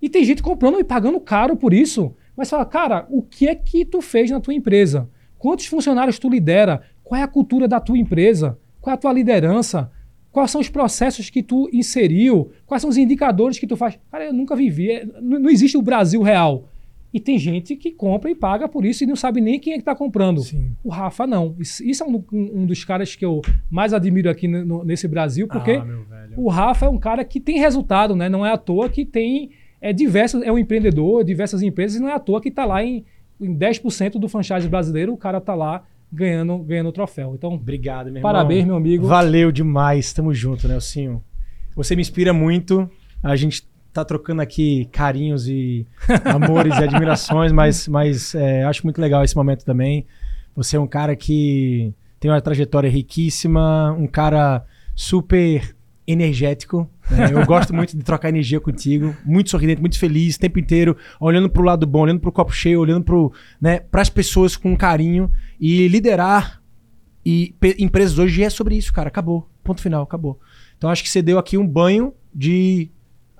[0.00, 2.14] e tem gente comprando e pagando caro por isso.
[2.36, 5.08] Mas fala, cara, o que é que tu fez na tua empresa?
[5.38, 6.82] Quantos funcionários tu lidera?
[7.04, 8.58] Qual é a cultura da tua empresa?
[8.80, 9.90] Qual é a tua liderança?
[10.32, 12.50] Quais são os processos que tu inseriu?
[12.66, 13.98] Quais são os indicadores que tu faz?
[14.10, 14.90] Cara, eu nunca vivi.
[14.90, 16.68] É, não existe o Brasil real.
[17.12, 19.76] E tem gente que compra e paga por isso e não sabe nem quem é
[19.76, 20.40] que está comprando.
[20.40, 20.74] Sim.
[20.82, 21.54] O Rafa não.
[21.58, 25.46] Isso, isso é um, um, dos caras que eu mais admiro aqui no, nesse Brasil,
[25.46, 25.86] porque ah,
[26.36, 28.30] o Rafa é um cara que tem resultado, né?
[28.30, 32.08] Não é à toa que tem é, diversos, é um empreendedor, diversas empresas, e não
[32.08, 33.04] é à toa que está lá em,
[33.38, 37.34] em 10% do franchise brasileiro, o cara está lá ganhando, ganhando o troféu.
[37.34, 38.32] Então, Obrigado, meu irmão.
[38.32, 39.06] parabéns, meu amigo.
[39.06, 40.12] Valeu demais.
[40.12, 41.22] Tamo junto, Nelsinho.
[41.74, 42.88] Você me inspira muito.
[43.22, 45.86] A gente tá trocando aqui carinhos e
[46.24, 50.06] amores e admirações, mas, mas é, acho muito legal esse momento também.
[50.54, 54.64] Você é um cara que tem uma trajetória riquíssima, um cara
[54.94, 55.74] super
[56.06, 56.88] energético.
[57.10, 57.30] né?
[57.32, 61.48] Eu gosto muito de trocar energia contigo, muito sorridente, muito feliz, o tempo inteiro, olhando
[61.48, 65.86] pro lado bom, olhando pro copo cheio, olhando pro, né, pras pessoas com carinho e
[65.88, 66.62] liderar
[67.24, 69.08] e empresas hoje é sobre isso, cara.
[69.08, 69.48] Acabou.
[69.62, 70.40] Ponto final, acabou.
[70.76, 72.90] Então acho que você deu aqui um banho de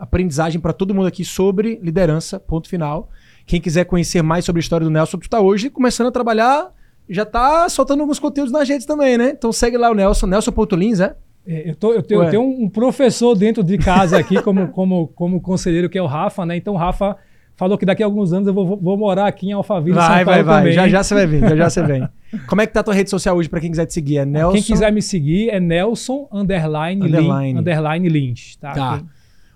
[0.03, 3.09] aprendizagem para todo mundo aqui sobre liderança, ponto final.
[3.47, 6.73] Quem quiser conhecer mais sobre a história do Nelson, tu tá hoje começando a trabalhar,
[7.09, 9.31] já tá soltando alguns conteúdos nas redes também, né?
[9.31, 11.15] Então segue lá o Nelson, Nelson.lins, é?
[11.47, 15.09] É, Eu, tô- eu tenho, eu tenho um professor dentro de casa aqui, como, como,
[15.09, 16.57] como conselheiro, que é o Rafa, né?
[16.57, 17.17] Então o Rafa
[17.57, 20.25] falou que daqui a alguns anos eu vou, vou morar aqui em Alphaville, Vai, São
[20.25, 20.57] Paulo vai, vai.
[20.61, 20.73] também.
[20.73, 22.09] Já já você vai vir, já já você vem.
[22.47, 24.19] Como é que tá a tua rede social hoje para quem quiser te seguir?
[24.19, 24.53] É Nelson.
[24.55, 27.53] Quem quiser me seguir é Nelson underline, Underline.
[27.55, 28.73] Lin, underline Lins, tá?
[28.73, 28.99] Tá.
[28.99, 29.07] Quem-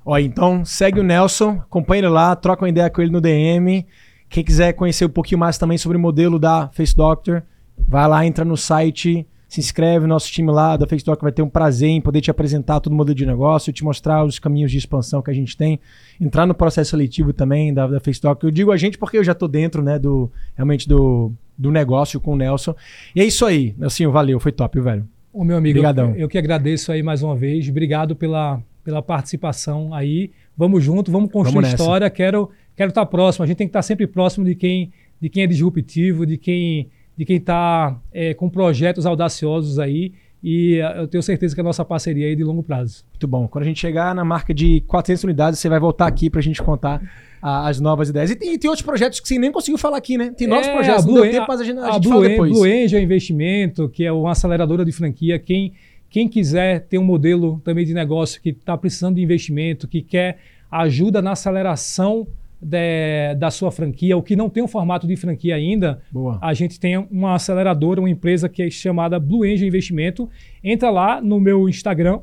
[0.09, 3.85] Ó, então segue o Nelson, acompanha ele lá, troca uma ideia com ele no DM.
[4.29, 7.43] Quem quiser conhecer um pouquinho mais também sobre o modelo da Face Doctor,
[7.77, 11.43] vai lá, entra no site, se inscreve, nosso time lá da Face Doctor vai ter
[11.43, 14.71] um prazer em poder te apresentar todo o modelo de negócio, te mostrar os caminhos
[14.71, 15.81] de expansão que a gente tem,
[16.21, 18.49] entrar no processo seletivo também da, da Face Doctor.
[18.49, 22.21] Eu digo a gente porque eu já tô dentro, né, do realmente do, do negócio
[22.21, 22.77] com o Nelson.
[23.13, 25.05] E é isso aí, Nelson, valeu, foi top, velho.
[25.33, 26.11] Ô, meu amigo, Obrigadão.
[26.11, 27.69] eu, eu que agradeço aí mais uma vez.
[27.69, 30.31] Obrigado pela, pela participação aí.
[30.57, 32.09] Vamos junto, vamos construir Vamos história.
[32.09, 33.43] Quero quero estar próximo.
[33.43, 36.89] A gente tem que estar sempre próximo de quem, de quem é disruptivo, de quem
[37.19, 37.99] de quem está
[38.37, 40.13] com projetos audaciosos aí.
[40.45, 43.05] E eh, eu tenho certeza que a nossa parceria aí é de longo prazo.
[43.11, 43.49] Muito bom.
[43.49, 46.63] Quando a gente chegar na marca de 400 unidades, você vai voltar aqui pra gente
[46.63, 47.03] contar
[47.43, 48.31] a- as novas ideias.
[48.31, 50.31] E tem, tem outros projetos que você nem conseguiu falar aqui, né?
[50.37, 51.91] Tem novos É, projetos, a não Blue deu An- tempo, mas a gente, a a
[51.93, 52.53] gente Blue, fala An- depois.
[52.53, 55.39] Blue Angel Investimento, que é uma aceleradora de franquia.
[55.39, 55.73] Quem,
[56.17, 60.39] quem quiser ter um modelo também de negócio que está precisando de investimento, que quer
[60.71, 62.27] ajuda na aceleração
[62.59, 66.39] de- da sua franquia, ou que não tem um formato de franquia ainda, Boa.
[66.41, 70.27] a gente tem uma aceleradora, uma empresa que é chamada Blue Angel Investimento.
[70.65, 72.21] Entra lá no meu Instagram,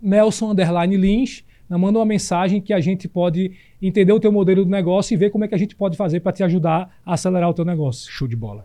[0.00, 3.52] Nelson Underline Lins, manda uma mensagem que a gente pode
[3.82, 6.20] entender o teu modelo de negócio e ver como é que a gente pode fazer
[6.20, 8.10] para te ajudar a acelerar o teu negócio.
[8.10, 8.64] Show de bola.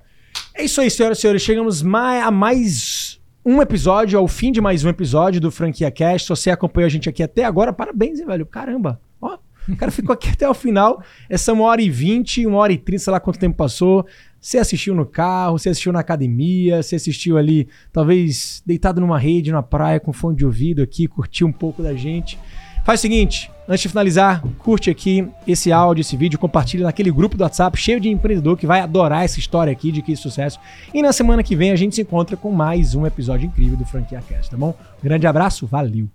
[0.55, 1.41] É isso aí, senhoras e senhores.
[1.41, 3.12] Chegamos a mais
[3.45, 6.27] um episódio, ao fim de mais um episódio do Franquia Cast.
[6.27, 8.45] Se você acompanhou a gente aqui até agora, parabéns, hein, velho.
[8.45, 9.01] Caramba.
[9.21, 9.37] Ó,
[9.67, 11.03] o cara ficou aqui até o final.
[11.29, 14.05] Essa uma hora e vinte, uma hora e trinta, sei lá quanto tempo passou.
[14.39, 19.51] Você assistiu no carro, você assistiu na academia, você assistiu ali, talvez deitado numa rede,
[19.51, 22.39] na praia, com fone de ouvido aqui, curtiu um pouco da gente.
[22.85, 27.37] Faz o seguinte, antes de finalizar, curte aqui esse áudio, esse vídeo, compartilha naquele grupo
[27.37, 30.59] do WhatsApp cheio de empreendedor que vai adorar essa história aqui de que sucesso.
[30.93, 33.85] E na semana que vem a gente se encontra com mais um episódio incrível do
[33.85, 34.75] Franquia Cast, tá bom?
[35.01, 36.13] Grande abraço, valeu!